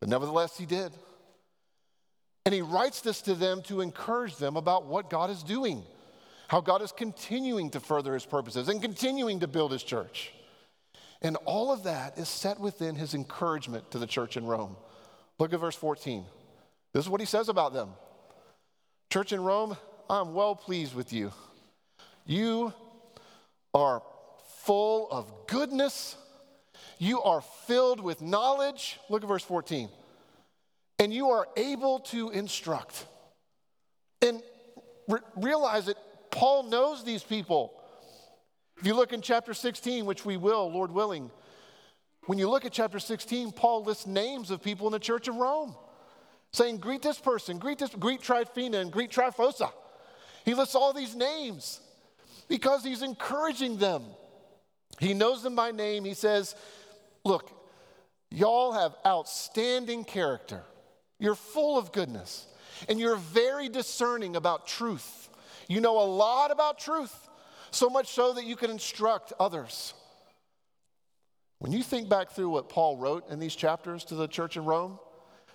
But 0.00 0.08
nevertheless, 0.08 0.58
he 0.58 0.66
did. 0.66 0.92
And 2.44 2.54
he 2.54 2.62
writes 2.62 3.00
this 3.00 3.22
to 3.22 3.34
them 3.34 3.62
to 3.62 3.80
encourage 3.80 4.36
them 4.36 4.56
about 4.56 4.86
what 4.86 5.10
God 5.10 5.30
is 5.30 5.42
doing, 5.42 5.82
how 6.48 6.60
God 6.60 6.80
is 6.82 6.92
continuing 6.92 7.70
to 7.70 7.80
further 7.80 8.14
his 8.14 8.24
purposes 8.24 8.68
and 8.68 8.80
continuing 8.80 9.40
to 9.40 9.48
build 9.48 9.72
his 9.72 9.82
church. 9.82 10.32
And 11.26 11.36
all 11.44 11.72
of 11.72 11.82
that 11.82 12.16
is 12.18 12.28
set 12.28 12.60
within 12.60 12.94
his 12.94 13.12
encouragement 13.12 13.90
to 13.90 13.98
the 13.98 14.06
church 14.06 14.36
in 14.36 14.46
Rome. 14.46 14.76
Look 15.38 15.52
at 15.52 15.60
verse 15.60 15.76
14. 15.76 16.24
This 16.92 17.04
is 17.04 17.10
what 17.10 17.20
he 17.20 17.26
says 17.26 17.48
about 17.48 17.72
them 17.74 17.90
Church 19.10 19.32
in 19.32 19.42
Rome, 19.42 19.76
I'm 20.08 20.32
well 20.32 20.54
pleased 20.54 20.94
with 20.94 21.12
you. 21.12 21.32
You 22.24 22.72
are 23.74 24.02
full 24.62 25.08
of 25.10 25.30
goodness 25.46 26.16
you 26.98 27.22
are 27.22 27.42
filled 27.66 28.00
with 28.00 28.22
knowledge. 28.22 28.98
Look 29.08 29.22
at 29.22 29.28
verse 29.28 29.44
14. 29.44 29.88
And 30.98 31.12
you 31.12 31.30
are 31.30 31.46
able 31.56 32.00
to 32.00 32.30
instruct. 32.30 33.06
And 34.22 34.42
re- 35.08 35.20
realize 35.36 35.86
that 35.86 35.96
Paul 36.30 36.64
knows 36.64 37.04
these 37.04 37.22
people. 37.22 37.75
If 38.78 38.86
you 38.86 38.94
look 38.94 39.12
in 39.12 39.22
chapter 39.22 39.54
16, 39.54 40.04
which 40.04 40.24
we 40.24 40.36
will, 40.36 40.70
Lord 40.70 40.90
willing, 40.90 41.30
when 42.26 42.38
you 42.38 42.50
look 42.50 42.64
at 42.64 42.72
chapter 42.72 42.98
16, 42.98 43.52
Paul 43.52 43.84
lists 43.84 44.06
names 44.06 44.50
of 44.50 44.62
people 44.62 44.86
in 44.86 44.92
the 44.92 44.98
church 44.98 45.28
of 45.28 45.36
Rome, 45.36 45.74
saying, 46.52 46.78
Greet 46.78 47.02
this 47.02 47.18
person, 47.18 47.58
greet 47.58 47.78
this, 47.78 47.94
greet 47.94 48.20
Tryphena, 48.20 48.78
and 48.78 48.92
greet 48.92 49.10
Tryphosa. 49.10 49.70
He 50.44 50.54
lists 50.54 50.74
all 50.74 50.92
these 50.92 51.14
names 51.14 51.80
because 52.48 52.84
he's 52.84 53.02
encouraging 53.02 53.78
them. 53.78 54.04
He 54.98 55.14
knows 55.14 55.42
them 55.42 55.54
by 55.54 55.70
name. 55.70 56.04
He 56.04 56.14
says, 56.14 56.54
Look, 57.24 57.50
y'all 58.30 58.72
have 58.72 58.94
outstanding 59.06 60.04
character. 60.04 60.62
You're 61.18 61.34
full 61.34 61.78
of 61.78 61.92
goodness, 61.92 62.46
and 62.88 63.00
you're 63.00 63.16
very 63.16 63.68
discerning 63.68 64.36
about 64.36 64.66
truth. 64.66 65.28
You 65.68 65.80
know 65.80 65.98
a 65.98 66.04
lot 66.04 66.50
about 66.50 66.78
truth, 66.78 67.25
so 67.76 67.90
much 67.90 68.08
so 68.08 68.32
that 68.32 68.44
you 68.44 68.56
can 68.56 68.70
instruct 68.70 69.32
others. 69.38 69.94
When 71.58 71.72
you 71.72 71.82
think 71.82 72.08
back 72.08 72.30
through 72.30 72.50
what 72.50 72.68
Paul 72.68 72.98
wrote 72.98 73.30
in 73.30 73.38
these 73.38 73.56
chapters 73.56 74.04
to 74.06 74.14
the 74.14 74.28
church 74.28 74.56
in 74.56 74.64
Rome, 74.64 74.98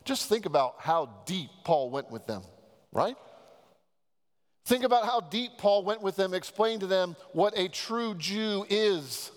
just 0.03 0.27
think 0.27 0.45
about 0.45 0.75
how 0.79 1.10
deep 1.25 1.49
Paul 1.63 1.91
went 1.91 2.10
with 2.10 2.25
them, 2.25 2.41
right? 2.91 3.15
Think 4.65 4.84
about 4.84 5.05
how 5.05 5.21
deep 5.21 5.51
Paul 5.57 5.84
went 5.84 6.01
with 6.01 6.15
them, 6.15 6.34
explained 6.34 6.81
to 6.81 6.88
them 6.88 7.15
what 7.34 7.57
a 7.57 7.67
true 7.67 8.15
Jew 8.15 8.65
is. 8.69 9.31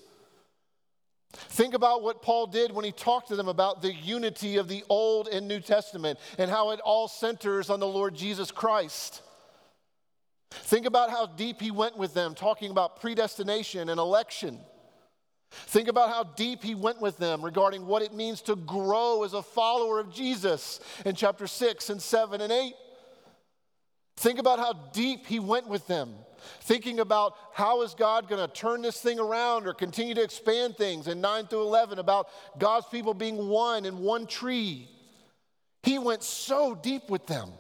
Think 1.32 1.74
about 1.74 2.02
what 2.02 2.22
Paul 2.22 2.46
did 2.46 2.72
when 2.72 2.84
he 2.84 2.92
talked 2.92 3.28
to 3.28 3.36
them 3.36 3.48
about 3.48 3.82
the 3.82 3.92
unity 3.92 4.56
of 4.56 4.68
the 4.68 4.84
Old 4.88 5.28
and 5.28 5.48
New 5.48 5.60
Testament 5.60 6.18
and 6.38 6.50
how 6.50 6.70
it 6.70 6.80
all 6.80 7.08
centers 7.08 7.70
on 7.70 7.80
the 7.80 7.86
Lord 7.86 8.14
Jesus 8.14 8.50
Christ. 8.50 9.22
Think 10.62 10.86
about 10.86 11.10
how 11.10 11.26
deep 11.26 11.60
he 11.60 11.70
went 11.70 11.96
with 11.96 12.14
them, 12.14 12.34
talking 12.34 12.70
about 12.70 13.00
predestination 13.00 13.88
and 13.88 13.98
election. 13.98 14.60
Think 15.50 15.88
about 15.88 16.10
how 16.10 16.24
deep 16.24 16.62
he 16.62 16.74
went 16.74 17.00
with 17.00 17.16
them 17.18 17.44
regarding 17.44 17.86
what 17.86 18.02
it 18.02 18.12
means 18.12 18.42
to 18.42 18.56
grow 18.56 19.22
as 19.24 19.34
a 19.34 19.42
follower 19.42 20.00
of 20.00 20.12
Jesus 20.12 20.80
in 21.04 21.14
chapter 21.14 21.46
6 21.46 21.90
and 21.90 22.02
7 22.02 22.40
and 22.40 22.52
8. 22.52 22.74
Think 24.16 24.38
about 24.38 24.58
how 24.58 24.72
deep 24.92 25.26
he 25.26 25.40
went 25.40 25.68
with 25.68 25.86
them, 25.86 26.14
thinking 26.60 27.00
about 27.00 27.34
how 27.52 27.82
is 27.82 27.94
God 27.94 28.28
going 28.28 28.46
to 28.46 28.52
turn 28.52 28.82
this 28.82 29.00
thing 29.00 29.18
around 29.18 29.66
or 29.66 29.74
continue 29.74 30.14
to 30.14 30.22
expand 30.22 30.76
things 30.76 31.08
in 31.08 31.20
9 31.20 31.46
through 31.46 31.62
11 31.62 31.98
about 31.98 32.28
God's 32.58 32.86
people 32.86 33.14
being 33.14 33.48
one 33.48 33.84
in 33.84 33.98
one 33.98 34.26
tree. 34.26 34.88
He 35.82 35.98
went 35.98 36.22
so 36.22 36.74
deep 36.74 37.10
with 37.10 37.26
them. 37.26 37.52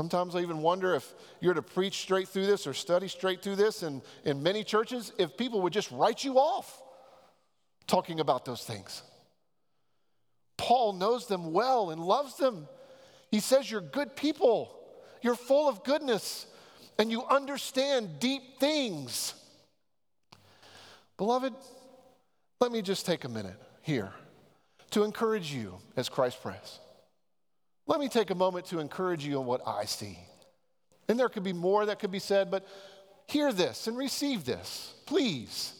Sometimes 0.00 0.34
I 0.34 0.40
even 0.40 0.62
wonder 0.62 0.94
if 0.94 1.12
you're 1.42 1.52
to 1.52 1.60
preach 1.60 1.98
straight 1.98 2.26
through 2.26 2.46
this 2.46 2.66
or 2.66 2.72
study 2.72 3.06
straight 3.06 3.42
through 3.42 3.56
this 3.56 3.82
in, 3.82 4.00
in 4.24 4.42
many 4.42 4.64
churches, 4.64 5.12
if 5.18 5.36
people 5.36 5.60
would 5.60 5.74
just 5.74 5.90
write 5.90 6.24
you 6.24 6.38
off 6.38 6.82
talking 7.86 8.18
about 8.18 8.46
those 8.46 8.64
things. 8.64 9.02
Paul 10.56 10.94
knows 10.94 11.26
them 11.26 11.52
well 11.52 11.90
and 11.90 12.02
loves 12.02 12.38
them. 12.38 12.66
He 13.30 13.40
says, 13.40 13.70
You're 13.70 13.82
good 13.82 14.16
people. 14.16 14.74
You're 15.20 15.34
full 15.34 15.68
of 15.68 15.84
goodness 15.84 16.46
and 16.98 17.10
you 17.10 17.22
understand 17.26 18.20
deep 18.20 18.58
things. 18.58 19.34
Beloved, 21.18 21.52
let 22.58 22.72
me 22.72 22.80
just 22.80 23.04
take 23.04 23.24
a 23.24 23.28
minute 23.28 23.60
here 23.82 24.14
to 24.92 25.02
encourage 25.04 25.52
you 25.52 25.76
as 25.94 26.08
Christ 26.08 26.42
Pres. 26.42 26.80
Let 27.90 27.98
me 27.98 28.08
take 28.08 28.30
a 28.30 28.36
moment 28.36 28.66
to 28.66 28.78
encourage 28.78 29.26
you 29.26 29.40
on 29.40 29.46
what 29.46 29.66
I 29.66 29.84
see. 29.84 30.16
And 31.08 31.18
there 31.18 31.28
could 31.28 31.42
be 31.42 31.52
more 31.52 31.86
that 31.86 31.98
could 31.98 32.12
be 32.12 32.20
said, 32.20 32.48
but 32.48 32.64
hear 33.26 33.52
this 33.52 33.88
and 33.88 33.98
receive 33.98 34.44
this, 34.44 34.94
please. 35.06 35.74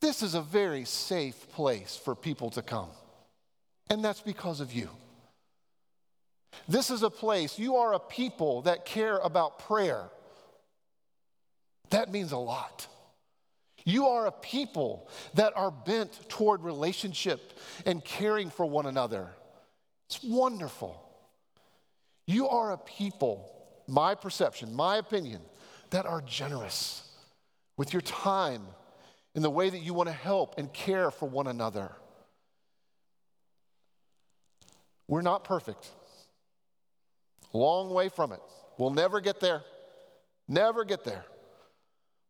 This 0.00 0.22
is 0.22 0.36
a 0.36 0.40
very 0.40 0.84
safe 0.84 1.50
place 1.50 1.96
for 1.96 2.14
people 2.14 2.48
to 2.50 2.62
come, 2.62 2.90
and 3.90 4.04
that's 4.04 4.20
because 4.20 4.60
of 4.60 4.72
you. 4.72 4.88
This 6.68 6.90
is 6.90 7.02
a 7.02 7.10
place, 7.10 7.58
you 7.58 7.74
are 7.74 7.94
a 7.94 7.98
people 7.98 8.62
that 8.62 8.84
care 8.84 9.16
about 9.16 9.58
prayer. 9.58 10.04
That 11.90 12.12
means 12.12 12.30
a 12.30 12.38
lot. 12.38 12.86
You 13.84 14.06
are 14.06 14.26
a 14.26 14.32
people 14.32 15.08
that 15.34 15.54
are 15.56 15.72
bent 15.72 16.28
toward 16.28 16.62
relationship 16.62 17.52
and 17.84 18.04
caring 18.04 18.48
for 18.48 18.64
one 18.64 18.86
another. 18.86 19.30
It's 20.06 20.22
wonderful. 20.22 21.00
You 22.26 22.48
are 22.48 22.72
a 22.72 22.78
people, 22.78 23.50
my 23.86 24.14
perception, 24.14 24.74
my 24.74 24.96
opinion, 24.96 25.40
that 25.90 26.06
are 26.06 26.20
generous 26.22 27.08
with 27.76 27.92
your 27.92 28.02
time 28.02 28.62
in 29.34 29.42
the 29.42 29.50
way 29.50 29.68
that 29.68 29.80
you 29.80 29.94
want 29.94 30.08
to 30.08 30.14
help 30.14 30.58
and 30.58 30.72
care 30.72 31.10
for 31.10 31.28
one 31.28 31.46
another. 31.46 31.92
We're 35.06 35.22
not 35.22 35.44
perfect. 35.44 35.88
Long 37.52 37.90
way 37.90 38.08
from 38.08 38.32
it. 38.32 38.40
We'll 38.78 38.90
never 38.90 39.20
get 39.20 39.40
there. 39.40 39.62
Never 40.48 40.84
get 40.84 41.04
there. 41.04 41.24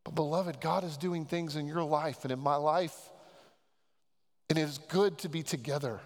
But, 0.04 0.14
beloved, 0.14 0.60
God 0.60 0.84
is 0.84 0.96
doing 0.96 1.24
things 1.24 1.56
in 1.56 1.66
your 1.66 1.82
life 1.82 2.24
and 2.24 2.32
in 2.32 2.38
my 2.38 2.56
life. 2.56 3.10
And 4.50 4.58
it 4.58 4.62
is 4.62 4.78
good 4.78 5.18
to 5.18 5.28
be 5.28 5.42
together. 5.42 6.00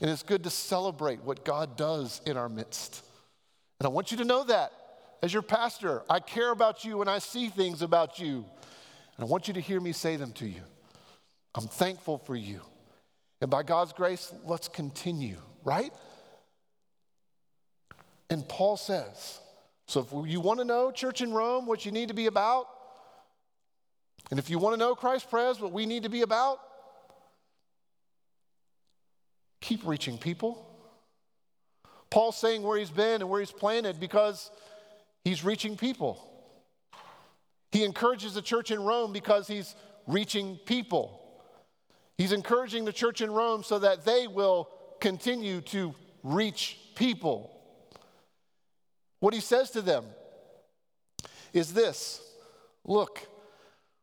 And 0.00 0.10
it's 0.10 0.22
good 0.22 0.44
to 0.44 0.50
celebrate 0.50 1.22
what 1.22 1.44
God 1.44 1.76
does 1.76 2.20
in 2.26 2.36
our 2.36 2.48
midst. 2.48 3.04
And 3.80 3.86
I 3.86 3.90
want 3.90 4.10
you 4.10 4.18
to 4.18 4.24
know 4.24 4.44
that 4.44 4.72
as 5.22 5.32
your 5.32 5.42
pastor, 5.42 6.02
I 6.08 6.20
care 6.20 6.52
about 6.52 6.84
you 6.84 7.00
and 7.00 7.08
I 7.08 7.18
see 7.18 7.48
things 7.48 7.82
about 7.82 8.18
you. 8.18 8.44
And 9.16 9.20
I 9.20 9.24
want 9.24 9.48
you 9.48 9.54
to 9.54 9.60
hear 9.60 9.80
me 9.80 9.92
say 9.92 10.16
them 10.16 10.32
to 10.32 10.46
you. 10.46 10.62
I'm 11.54 11.66
thankful 11.66 12.18
for 12.18 12.36
you. 12.36 12.60
And 13.40 13.50
by 13.50 13.62
God's 13.62 13.92
grace, 13.92 14.32
let's 14.44 14.68
continue, 14.68 15.38
right? 15.64 15.92
And 18.30 18.48
Paul 18.48 18.76
says, 18.76 19.40
so 19.86 20.00
if 20.00 20.30
you 20.30 20.40
want 20.40 20.60
to 20.60 20.64
know 20.64 20.90
church 20.90 21.20
in 21.20 21.32
Rome, 21.32 21.66
what 21.66 21.84
you 21.84 21.92
need 21.92 22.08
to 22.08 22.14
be 22.14 22.26
about, 22.26 22.66
and 24.30 24.38
if 24.38 24.48
you 24.48 24.58
want 24.58 24.74
to 24.74 24.78
know 24.78 24.94
Christ 24.94 25.30
Pres, 25.30 25.60
what 25.60 25.72
we 25.72 25.86
need 25.86 26.04
to 26.04 26.08
be 26.08 26.22
about, 26.22 26.58
keep 29.64 29.86
reaching 29.86 30.18
people. 30.18 30.70
Paul's 32.10 32.36
saying 32.36 32.62
where 32.62 32.78
he's 32.78 32.90
been 32.90 33.22
and 33.22 33.30
where 33.30 33.40
he's 33.40 33.50
planted 33.50 33.98
because 33.98 34.50
he's 35.24 35.42
reaching 35.42 35.76
people. 35.76 36.30
He 37.72 37.82
encourages 37.82 38.34
the 38.34 38.42
church 38.42 38.70
in 38.70 38.80
Rome 38.80 39.12
because 39.12 39.48
he's 39.48 39.74
reaching 40.06 40.58
people. 40.66 41.20
He's 42.18 42.30
encouraging 42.30 42.84
the 42.84 42.92
church 42.92 43.20
in 43.20 43.30
Rome 43.30 43.64
so 43.64 43.78
that 43.78 44.04
they 44.04 44.28
will 44.28 44.68
continue 45.00 45.60
to 45.62 45.94
reach 46.22 46.78
people. 46.94 47.50
What 49.18 49.34
he 49.34 49.40
says 49.40 49.70
to 49.70 49.82
them 49.82 50.04
is 51.52 51.72
this 51.72 52.20
Look, 52.84 53.26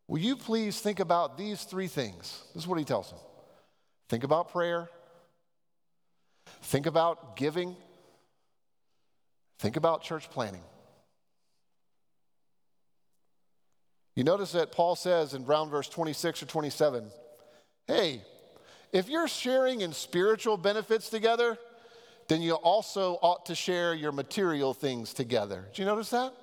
will 0.08 0.20
you 0.20 0.36
please 0.36 0.82
think 0.82 1.00
about 1.00 1.38
these 1.38 1.64
three 1.64 1.88
things? 1.88 2.44
This 2.54 2.64
is 2.64 2.68
what 2.68 2.80
he 2.80 2.84
tells 2.84 3.12
them 3.12 3.20
think 4.10 4.24
about 4.26 4.52
prayer, 4.52 4.90
think 6.62 6.86
about 6.86 7.36
giving, 7.36 7.76
think 9.60 9.76
about 9.76 10.02
church 10.02 10.30
planning. 10.30 10.64
You 14.16 14.24
notice 14.24 14.52
that 14.52 14.72
Paul 14.72 14.96
says 14.96 15.34
in 15.34 15.44
Brown 15.44 15.70
verse 15.70 15.88
26 15.88 16.44
or 16.44 16.46
27 16.46 17.12
hey, 17.88 18.22
if 18.94 19.10
you're 19.10 19.28
sharing 19.28 19.82
in 19.82 19.92
spiritual 19.92 20.56
benefits 20.56 21.10
together, 21.10 21.58
then 22.30 22.42
you 22.42 22.54
also 22.54 23.18
ought 23.22 23.48
to 23.48 23.56
share 23.56 23.94
your 23.94 24.14
material 24.14 24.74
things 24.74 25.14
together. 25.14 25.68
Do 25.74 25.82
you 25.82 25.86
notice 25.86 26.12
that? 26.12 26.34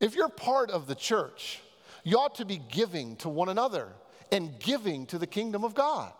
If 0.00 0.16
you're 0.16 0.28
part 0.28 0.70
of 0.70 0.86
the 0.86 0.94
church, 0.94 1.60
you 2.02 2.18
ought 2.18 2.36
to 2.36 2.44
be 2.44 2.60
giving 2.72 3.16
to 3.16 3.28
one 3.28 3.48
another 3.48 3.88
and 4.32 4.58
giving 4.58 5.06
to 5.06 5.18
the 5.18 5.26
kingdom 5.26 5.64
of 5.64 5.74
God. 5.74 6.12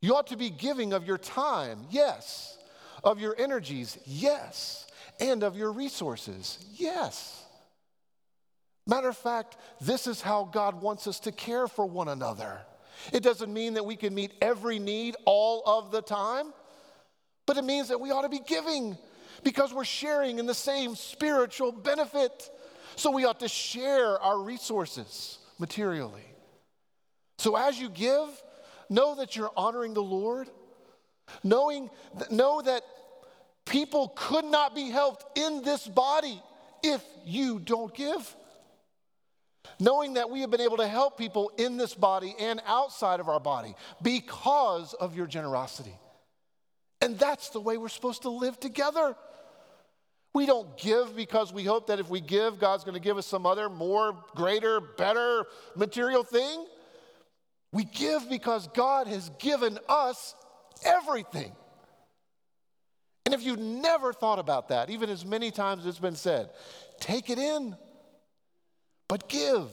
You 0.00 0.14
ought 0.14 0.28
to 0.28 0.36
be 0.36 0.50
giving 0.50 0.92
of 0.92 1.06
your 1.06 1.18
time, 1.18 1.86
yes, 1.90 2.58
of 3.02 3.20
your 3.20 3.34
energies, 3.38 3.98
yes, 4.06 4.86
and 5.18 5.42
of 5.42 5.56
your 5.56 5.72
resources, 5.72 6.58
yes. 6.74 7.44
Matter 8.86 9.08
of 9.08 9.16
fact, 9.16 9.56
this 9.80 10.06
is 10.06 10.20
how 10.20 10.44
God 10.44 10.80
wants 10.80 11.06
us 11.06 11.20
to 11.20 11.32
care 11.32 11.68
for 11.68 11.84
one 11.84 12.08
another. 12.08 12.60
It 13.12 13.22
doesn't 13.22 13.52
mean 13.52 13.74
that 13.74 13.84
we 13.84 13.96
can 13.96 14.14
meet 14.14 14.32
every 14.40 14.78
need 14.78 15.16
all 15.24 15.62
of 15.66 15.90
the 15.90 16.00
time, 16.00 16.52
but 17.46 17.56
it 17.56 17.64
means 17.64 17.88
that 17.88 18.00
we 18.00 18.10
ought 18.10 18.22
to 18.22 18.28
be 18.28 18.40
giving 18.40 18.96
because 19.44 19.72
we're 19.72 19.84
sharing 19.84 20.38
in 20.38 20.46
the 20.46 20.54
same 20.54 20.94
spiritual 20.94 21.72
benefit. 21.72 22.50
So 22.96 23.10
we 23.10 23.24
ought 23.24 23.40
to 23.40 23.48
share 23.48 24.18
our 24.20 24.40
resources 24.40 25.38
materially. 25.58 26.24
So 27.38 27.56
as 27.56 27.78
you 27.78 27.88
give, 27.88 28.28
know 28.88 29.14
that 29.16 29.36
you're 29.36 29.52
honoring 29.56 29.94
the 29.94 30.02
Lord. 30.02 30.48
Knowing, 31.44 31.90
know 32.30 32.62
that 32.62 32.82
people 33.66 34.12
could 34.16 34.44
not 34.44 34.74
be 34.74 34.88
helped 34.88 35.38
in 35.38 35.62
this 35.62 35.86
body 35.86 36.42
if 36.82 37.04
you 37.24 37.58
don't 37.58 37.94
give. 37.94 38.34
Knowing 39.80 40.14
that 40.14 40.30
we 40.30 40.40
have 40.40 40.50
been 40.50 40.60
able 40.60 40.78
to 40.78 40.88
help 40.88 41.18
people 41.18 41.52
in 41.58 41.76
this 41.76 41.94
body 41.94 42.34
and 42.40 42.60
outside 42.66 43.20
of 43.20 43.28
our 43.28 43.40
body 43.40 43.74
because 44.02 44.94
of 44.94 45.14
your 45.14 45.26
generosity. 45.26 45.94
And 47.00 47.18
that's 47.18 47.50
the 47.50 47.60
way 47.60 47.76
we're 47.76 47.88
supposed 47.88 48.22
to 48.22 48.30
live 48.30 48.58
together. 48.58 49.14
We 50.34 50.46
don't 50.46 50.76
give 50.76 51.14
because 51.14 51.52
we 51.52 51.64
hope 51.64 51.88
that 51.88 52.00
if 52.00 52.08
we 52.08 52.20
give, 52.20 52.58
God's 52.58 52.84
going 52.84 52.94
to 52.94 53.00
give 53.00 53.18
us 53.18 53.26
some 53.26 53.46
other 53.46 53.68
more 53.68 54.16
greater, 54.34 54.80
better 54.80 55.44
material 55.76 56.22
thing. 56.22 56.66
We 57.72 57.84
give 57.84 58.28
because 58.30 58.66
God 58.68 59.06
has 59.06 59.30
given 59.38 59.78
us 59.88 60.34
everything. 60.84 61.52
And 63.26 63.34
if 63.34 63.42
you've 63.42 63.58
never 63.58 64.12
thought 64.12 64.38
about 64.38 64.68
that, 64.68 64.88
even 64.88 65.10
as 65.10 65.26
many 65.26 65.50
times 65.50 65.84
it's 65.84 65.98
been 65.98 66.16
said, 66.16 66.48
take 66.98 67.28
it 67.28 67.38
in. 67.38 67.76
But 69.06 69.28
give. 69.28 69.68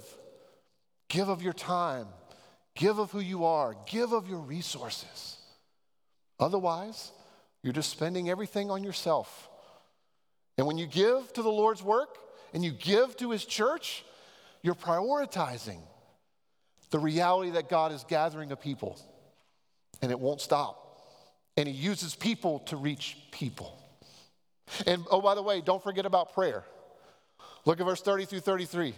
Give 1.08 1.30
of 1.30 1.42
your 1.42 1.54
time. 1.54 2.08
Give 2.76 3.00
of 3.00 3.12
who 3.12 3.22
you 3.22 3.46
are. 3.46 3.76
Give 3.88 4.12
of 4.12 4.28
your 4.28 4.40
resources. 4.40 5.38
Otherwise, 6.40 7.12
you're 7.64 7.74
just 7.74 7.90
spending 7.90 8.30
everything 8.30 8.70
on 8.70 8.84
yourself. 8.84 9.50
And 10.58 10.68
when 10.68 10.78
you 10.78 10.86
give 10.86 11.32
to 11.34 11.42
the 11.42 11.50
Lord's 11.50 11.82
work 11.82 12.18
and 12.54 12.64
you 12.64 12.72
give 12.72 13.16
to 13.18 13.32
His 13.32 13.46
church, 13.46 14.04
you're 14.62 14.76
prioritizing 14.76 15.80
the 16.96 17.00
reality 17.00 17.50
that 17.50 17.68
God 17.68 17.92
is 17.92 18.06
gathering 18.08 18.54
a 18.54 18.56
people 18.56 18.98
and 20.02 20.14
it 20.14 20.18
won't 20.18 20.40
stop. 20.40 20.98
And 21.58 21.68
He 21.68 21.76
uses 21.76 22.16
people 22.16 22.60
to 22.68 22.78
reach 22.78 23.18
people. 23.32 23.78
And 24.88 25.04
oh, 25.12 25.20
by 25.20 25.36
the 25.36 25.42
way, 25.42 25.60
don't 25.60 25.84
forget 25.84 26.06
about 26.06 26.34
prayer. 26.34 26.64
Look 27.66 27.82
at 27.82 27.86
verse 27.86 28.02
30 28.02 28.24
through 28.24 28.40
33. 28.40 28.94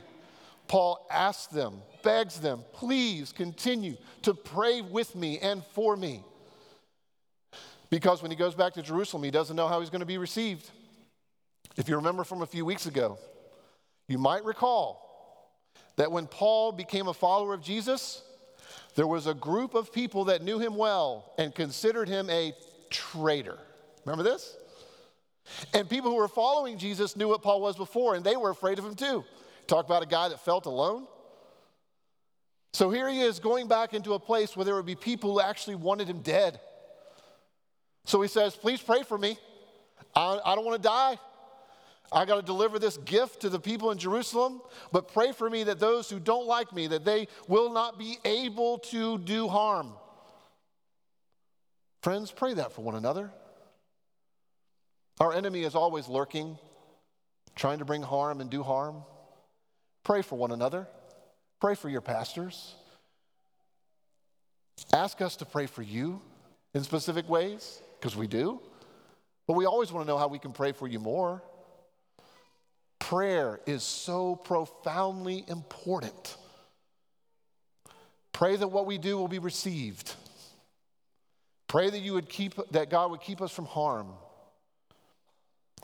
Paul 0.68 1.08
asks 1.10 1.48
them, 1.48 1.82
begs 2.04 2.40
them, 2.40 2.62
please 2.72 3.32
continue 3.32 3.98
to 4.22 4.36
pray 4.36 4.82
with 4.82 5.16
me 5.16 5.40
and 5.40 5.66
for 5.74 5.98
me. 5.98 6.24
Because 7.90 8.22
when 8.22 8.30
he 8.30 8.38
goes 8.38 8.54
back 8.54 8.76
to 8.76 8.84
Jerusalem, 8.84 9.24
he 9.24 9.32
doesn't 9.32 9.56
know 9.56 9.68
how 9.68 9.80
he's 9.80 9.90
going 9.90 10.02
to 10.02 10.06
be 10.06 10.20
received. 10.20 10.70
If 11.78 11.90
you 11.90 11.96
remember 11.96 12.24
from 12.24 12.44
a 12.44 12.48
few 12.48 12.64
weeks 12.64 12.86
ago, 12.86 13.18
you 14.08 14.20
might 14.20 14.46
recall 14.46 15.07
that 15.98 16.12
when 16.12 16.28
Paul 16.28 16.72
became 16.72 17.08
a 17.08 17.14
follower 17.14 17.54
of 17.54 17.62
Jesus, 17.62 18.24
there 18.96 19.08
was 19.08 19.28
a 19.28 19.34
group 19.34 19.76
of 19.76 19.92
people 19.92 20.26
that 20.26 20.42
knew 20.42 20.60
him 20.60 20.76
well 20.76 21.34
and 21.38 21.54
considered 21.54 22.08
him 22.08 22.30
a 22.30 22.54
traitor. 22.90 23.58
Remember 24.06 24.24
this? 24.24 24.56
And 25.74 25.90
people 25.90 26.12
who 26.12 26.18
were 26.18 26.28
following 26.28 26.78
Jesus 26.78 27.16
knew 27.16 27.28
what 27.28 27.42
Paul 27.42 27.62
was 27.62 27.76
before, 27.76 28.16
and 28.16 28.24
they 28.24 28.36
were 28.36 28.50
afraid 28.50 28.80
of 28.80 28.86
him 28.86 28.96
too. 28.96 29.24
Talk 29.66 29.86
about 29.86 30.04
a 30.04 30.08
guy 30.08 30.30
that 30.30 30.44
felt 30.44 30.66
alone. 30.66 31.08
So 32.74 32.90
here 32.90 33.10
he 33.10 33.22
is 33.22 33.40
going 33.40 33.68
back 33.68 33.94
into 33.94 34.14
a 34.14 34.20
place 34.20 34.56
where 34.56 34.66
there 34.66 34.76
would 34.76 34.86
be 34.86 34.96
people 34.96 35.34
who 35.34 35.42
actually 35.42 35.76
wanted 35.76 36.08
him 36.08 36.20
dead. 36.20 36.60
So 38.06 38.22
he 38.22 38.28
says, 38.28 38.56
Please 38.56 38.82
pray 38.82 39.04
for 39.04 39.18
me. 39.18 39.38
I, 40.16 40.40
I 40.46 40.56
don't 40.56 40.66
want 40.66 40.82
to 40.82 40.88
die. 40.88 41.18
I 42.12 42.26
got 42.26 42.36
to 42.36 42.41
deliver 42.41 42.80
this 42.80 42.98
gift 42.98 43.41
to 43.41 43.50
the 43.50 43.60
people 43.60 43.91
in 43.91 43.98
Jerusalem, 43.98 44.62
but 44.91 45.12
pray 45.13 45.34
for 45.34 45.50
me 45.50 45.63
that 45.65 45.80
those 45.80 46.10
who 46.10 46.20
don't 46.20 46.48
like 46.48 46.74
me, 46.74 46.88
that 46.88 47.04
they 47.04 47.28
will 47.48 47.72
not 47.72 48.00
be 48.00 48.17
able 48.24 48.80
to 48.80 49.17
do 49.17 49.48
harm. 49.48 49.93
Friends, 52.02 52.32
pray 52.32 52.54
that 52.54 52.72
for 52.72 52.82
one 52.82 52.96
another. 52.96 53.32
Our 55.20 55.34
enemy 55.34 55.63
is 55.63 55.76
always 55.76 56.08
lurking, 56.08 56.58
trying 57.56 57.80
to 57.80 57.86
bring 57.86 58.04
harm 58.04 58.39
and 58.39 58.50
do 58.50 58.63
harm. 58.63 59.04
Pray 60.04 60.22
for 60.22 60.38
one 60.38 60.52
another. 60.52 60.88
Pray 61.60 61.76
for 61.76 61.89
your 61.89 62.02
pastors. 62.02 62.76
Ask 64.93 65.22
us 65.22 65.36
to 65.38 65.46
pray 65.46 65.65
for 65.65 65.82
you 65.82 66.22
in 66.74 66.84
specific 66.84 67.28
ways, 67.28 67.82
because 68.00 68.15
we 68.15 68.28
do. 68.28 68.62
But 69.48 69.58
we 69.58 69.65
always 69.65 69.91
want 69.91 70.06
to 70.06 70.08
know 70.08 70.17
how 70.17 70.28
we 70.28 70.39
can 70.39 70.54
pray 70.54 70.72
for 70.72 70.88
you 70.88 71.00
more. 71.00 71.41
Prayer 73.00 73.60
is 73.66 73.84
so 73.84 74.36
profoundly 74.36 75.46
important. 75.48 76.36
Pray 78.34 78.56
that 78.56 78.68
what 78.68 78.86
we 78.86 78.98
do 78.98 79.18
will 79.18 79.28
be 79.28 79.40
received. 79.40 80.14
Pray 81.68 81.90
that 81.90 82.00
you 82.00 82.14
would 82.14 82.30
keep 82.30 82.54
that 82.72 82.90
God 82.90 83.12
would 83.12 83.22
keep 83.22 83.42
us 83.42 83.52
from 83.52 83.66
harm. 83.66 84.08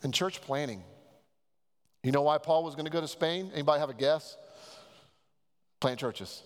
And 0.03 0.13
church 0.13 0.41
planning. 0.41 0.83
You 2.03 2.11
know 2.11 2.21
why 2.21 2.37
Paul 2.37 2.63
was 2.63 2.75
going 2.75 2.85
to 2.85 2.91
go 2.91 2.99
to 2.99 3.07
Spain? 3.07 3.51
Anybody 3.53 3.79
have 3.79 3.89
a 3.89 3.93
guess? 3.93 4.37
Plant 5.79 5.99
churches. 5.99 6.43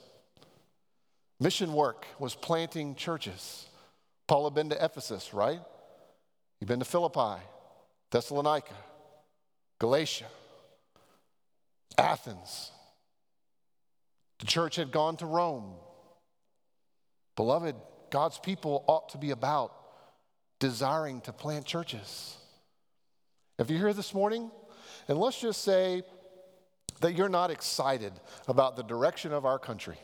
Mission 1.40 1.74
work 1.74 2.06
was 2.20 2.36
planting 2.36 2.96
churches. 2.96 3.66
Paul 4.28 4.46
had 4.46 4.54
been 4.54 4.70
to 4.70 4.84
Ephesus, 4.84 5.34
right? 5.34 5.60
He'd 6.60 6.68
been 6.68 6.80
to 6.80 6.86
Philippi, 6.86 7.42
Thessalonica, 8.12 8.74
Galatia. 9.80 10.26
Athens. 11.98 12.72
The 14.40 14.46
church 14.46 14.76
had 14.76 14.92
gone 14.92 15.18
to 15.18 15.26
Rome. 15.26 15.74
Beloved, 17.36 17.76
God's 18.10 18.38
people 18.40 18.84
ought 18.88 19.10
to 19.10 19.18
be 19.18 19.32
about 19.32 19.74
desiring 20.60 21.22
to 21.22 21.34
plant 21.34 21.66
churches. 21.66 22.38
If 23.60 23.70
you're 23.70 23.80
here 23.80 23.94
this 23.94 24.14
morning, 24.14 24.52
and 25.08 25.18
let's 25.18 25.40
just 25.40 25.64
say 25.64 26.04
that 27.02 27.14
you're 27.14 27.30
not 27.30 27.52
excited 27.52 28.14
about 28.48 28.76
the 28.76 28.84
direction 28.84 29.34
of 29.34 29.46
our 29.46 29.60
country, 29.60 29.98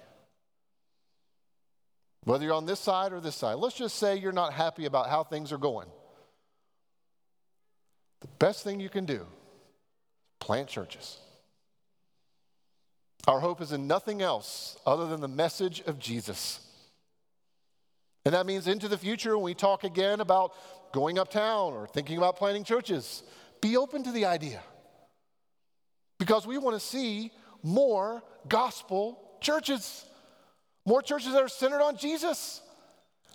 whether 2.23 2.45
you're 2.45 2.53
on 2.53 2.65
this 2.65 2.79
side 2.79 3.13
or 3.13 3.19
this 3.19 3.35
side, 3.35 3.55
let's 3.55 3.75
just 3.75 3.97
say 3.97 4.15
you're 4.15 4.31
not 4.31 4.53
happy 4.53 4.85
about 4.85 5.09
how 5.09 5.23
things 5.23 5.51
are 5.51 5.57
going. 5.57 5.87
The 8.21 8.27
best 8.39 8.63
thing 8.63 8.79
you 8.79 8.89
can 8.89 9.05
do, 9.05 9.25
plant 10.39 10.69
churches. 10.69 11.17
Our 13.27 13.39
hope 13.39 13.61
is 13.61 13.71
in 13.71 13.87
nothing 13.87 14.21
else 14.21 14.77
other 14.85 15.07
than 15.07 15.21
the 15.21 15.27
message 15.27 15.81
of 15.81 15.97
Jesus. 15.97 16.59
And 18.25 18.33
that 18.33 18.45
means 18.45 18.67
into 18.67 18.87
the 18.87 18.97
future, 18.97 19.37
when 19.37 19.45
we 19.45 19.53
talk 19.53 19.83
again 19.83 20.19
about 20.19 20.53
going 20.91 21.17
uptown 21.17 21.73
or 21.73 21.87
thinking 21.87 22.17
about 22.17 22.37
planting 22.37 22.63
churches, 22.63 23.23
be 23.61 23.77
open 23.77 24.03
to 24.03 24.11
the 24.11 24.25
idea. 24.25 24.61
Because 26.19 26.45
we 26.45 26.57
want 26.57 26.79
to 26.79 26.85
see 26.85 27.31
more 27.63 28.23
gospel 28.47 29.37
churches, 29.41 30.05
more 30.85 31.01
churches 31.01 31.33
that 31.33 31.41
are 31.41 31.49
centered 31.49 31.81
on 31.81 31.97
Jesus. 31.97 32.61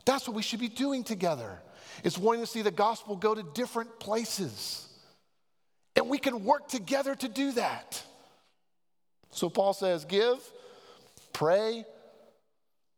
That's 0.04 0.26
what 0.26 0.36
we 0.36 0.42
should 0.42 0.60
be 0.60 0.68
doing 0.68 1.04
together. 1.04 1.60
Is 2.04 2.18
wanting 2.18 2.42
to 2.42 2.46
see 2.46 2.62
the 2.62 2.70
gospel 2.70 3.16
go 3.16 3.34
to 3.34 3.42
different 3.54 3.98
places. 3.98 4.86
And 5.96 6.08
we 6.08 6.18
can 6.18 6.44
work 6.44 6.68
together 6.68 7.14
to 7.14 7.28
do 7.28 7.52
that. 7.52 8.02
So 9.30 9.48
Paul 9.48 9.72
says, 9.72 10.04
give, 10.04 10.38
pray, 11.32 11.84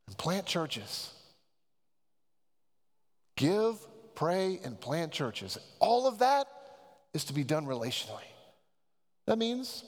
and 0.07 0.19
plant 0.19 0.47
churches. 0.47 1.13
Give, 3.37 3.77
pray, 4.15 4.61
and 4.65 4.81
plant 4.81 5.13
churches. 5.13 5.59
All 5.79 6.07
of 6.07 6.19
that 6.19 6.47
is 7.15 7.25
to 7.25 7.33
be 7.33 7.45
done 7.45 7.67
relationally. 7.67 8.27
That 9.27 9.39
means 9.39 9.85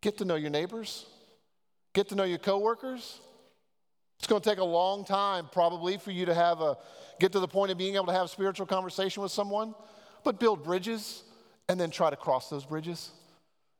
get 0.00 0.18
to 0.18 0.24
know 0.24 0.36
your 0.36 0.50
neighbors, 0.50 1.06
get 1.92 2.08
to 2.08 2.14
know 2.14 2.24
your 2.24 2.38
coworkers. 2.38 3.20
It's 4.18 4.26
going 4.26 4.42
to 4.42 4.48
take 4.48 4.58
a 4.58 4.64
long 4.64 5.04
time 5.04 5.48
probably 5.50 5.96
for 5.96 6.10
you 6.10 6.26
to 6.26 6.34
have 6.34 6.60
a 6.60 6.76
get 7.18 7.32
to 7.32 7.40
the 7.40 7.48
point 7.48 7.70
of 7.70 7.78
being 7.78 7.94
able 7.94 8.06
to 8.06 8.12
have 8.12 8.26
a 8.26 8.28
spiritual 8.28 8.66
conversation 8.66 9.22
with 9.22 9.32
someone, 9.32 9.74
but 10.24 10.40
build 10.40 10.64
bridges 10.64 11.22
and 11.68 11.78
then 11.78 11.90
try 11.90 12.10
to 12.10 12.16
cross 12.16 12.50
those 12.50 12.64
bridges. 12.64 13.10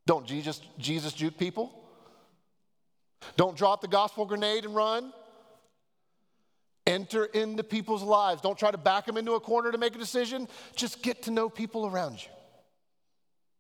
Don't 0.07 0.27
Jesus 0.27 0.61
Jesus 0.79 1.13
juke 1.13 1.37
people. 1.37 1.80
Don't 3.37 3.57
drop 3.57 3.81
the 3.81 3.89
gospel 3.89 4.25
grenade 4.25 4.65
and 4.65 4.75
run. 4.75 5.13
Enter 6.87 7.27
into 7.27 7.63
people's 7.63 8.03
lives. 8.03 8.41
Don't 8.41 8.59
try 8.59 8.71
to 8.71 8.79
back 8.79 9.07
them 9.07 9.17
into 9.17 9.33
a 9.33 9.41
corner 9.41 9.71
to 9.71 9.79
make 9.79 9.95
a 9.95 9.99
decision. 9.99 10.49
Just 10.75 11.03
get 11.03 11.23
to 11.23 11.31
know 11.31 11.49
people 11.49 11.87
around 11.87 12.23
you. 12.23 12.31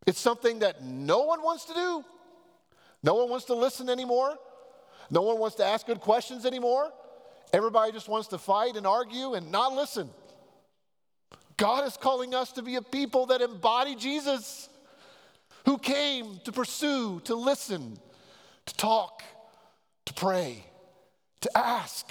It's 0.06 0.20
something 0.20 0.60
that 0.60 0.82
no 0.82 1.24
one 1.24 1.42
wants 1.42 1.66
to 1.66 1.74
do. 1.74 2.04
No 3.02 3.14
one 3.14 3.28
wants 3.28 3.46
to 3.46 3.54
listen 3.54 3.88
anymore. 3.88 4.36
No 5.10 5.22
one 5.22 5.38
wants 5.38 5.56
to 5.56 5.64
ask 5.64 5.86
good 5.86 6.00
questions 6.00 6.46
anymore. 6.46 6.90
Everybody 7.52 7.92
just 7.92 8.08
wants 8.08 8.28
to 8.28 8.38
fight 8.38 8.76
and 8.76 8.86
argue 8.86 9.34
and 9.34 9.50
not 9.50 9.74
listen. 9.74 10.08
God 11.56 11.86
is 11.86 11.96
calling 11.96 12.34
us 12.34 12.52
to 12.52 12.62
be 12.62 12.76
a 12.76 12.82
people 12.82 13.26
that 13.26 13.42
embody 13.42 13.94
Jesus, 13.94 14.68
who 15.66 15.76
came 15.78 16.40
to 16.44 16.52
pursue, 16.52 17.20
to 17.24 17.34
listen, 17.34 17.98
to 18.66 18.74
talk, 18.76 19.22
to 20.06 20.14
pray, 20.14 20.64
to 21.40 21.56
ask, 21.56 22.10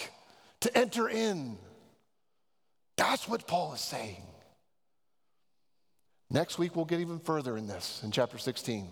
to 0.62 0.78
enter 0.78 1.10
in. 1.10 1.58
That's 2.98 3.28
what 3.28 3.48
Paul 3.48 3.74
is 3.74 3.82
saying. 3.82 4.24
Next 6.30 6.60
week, 6.60 6.76
we'll 6.76 6.86
get 6.86 7.00
even 7.00 7.20
further 7.20 7.58
in 7.58 7.68
this 7.68 8.02
in 8.04 8.12
chapter 8.12 8.38
16. 8.38 8.88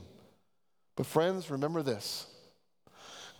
But, 0.96 1.06
friends, 1.06 1.52
remember 1.52 1.84
this 1.84 2.28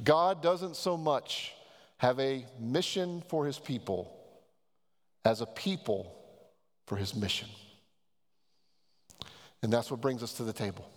God 0.04 0.44
doesn't 0.44 0.76
so 0.76 0.98
much 0.98 1.54
have 1.98 2.20
a 2.20 2.46
mission 2.60 3.24
for 3.28 3.46
his 3.46 3.58
people 3.58 4.14
as 5.26 5.42
a 5.42 5.46
people 5.46 6.16
for 6.86 6.96
his 6.96 7.16
mission. 7.16 7.50
And 9.64 9.74
that's 9.74 9.90
what 9.90 10.00
brings 10.00 10.22
us 10.22 10.34
to 10.34 10.44
the 10.44 10.54
table. 10.54 10.88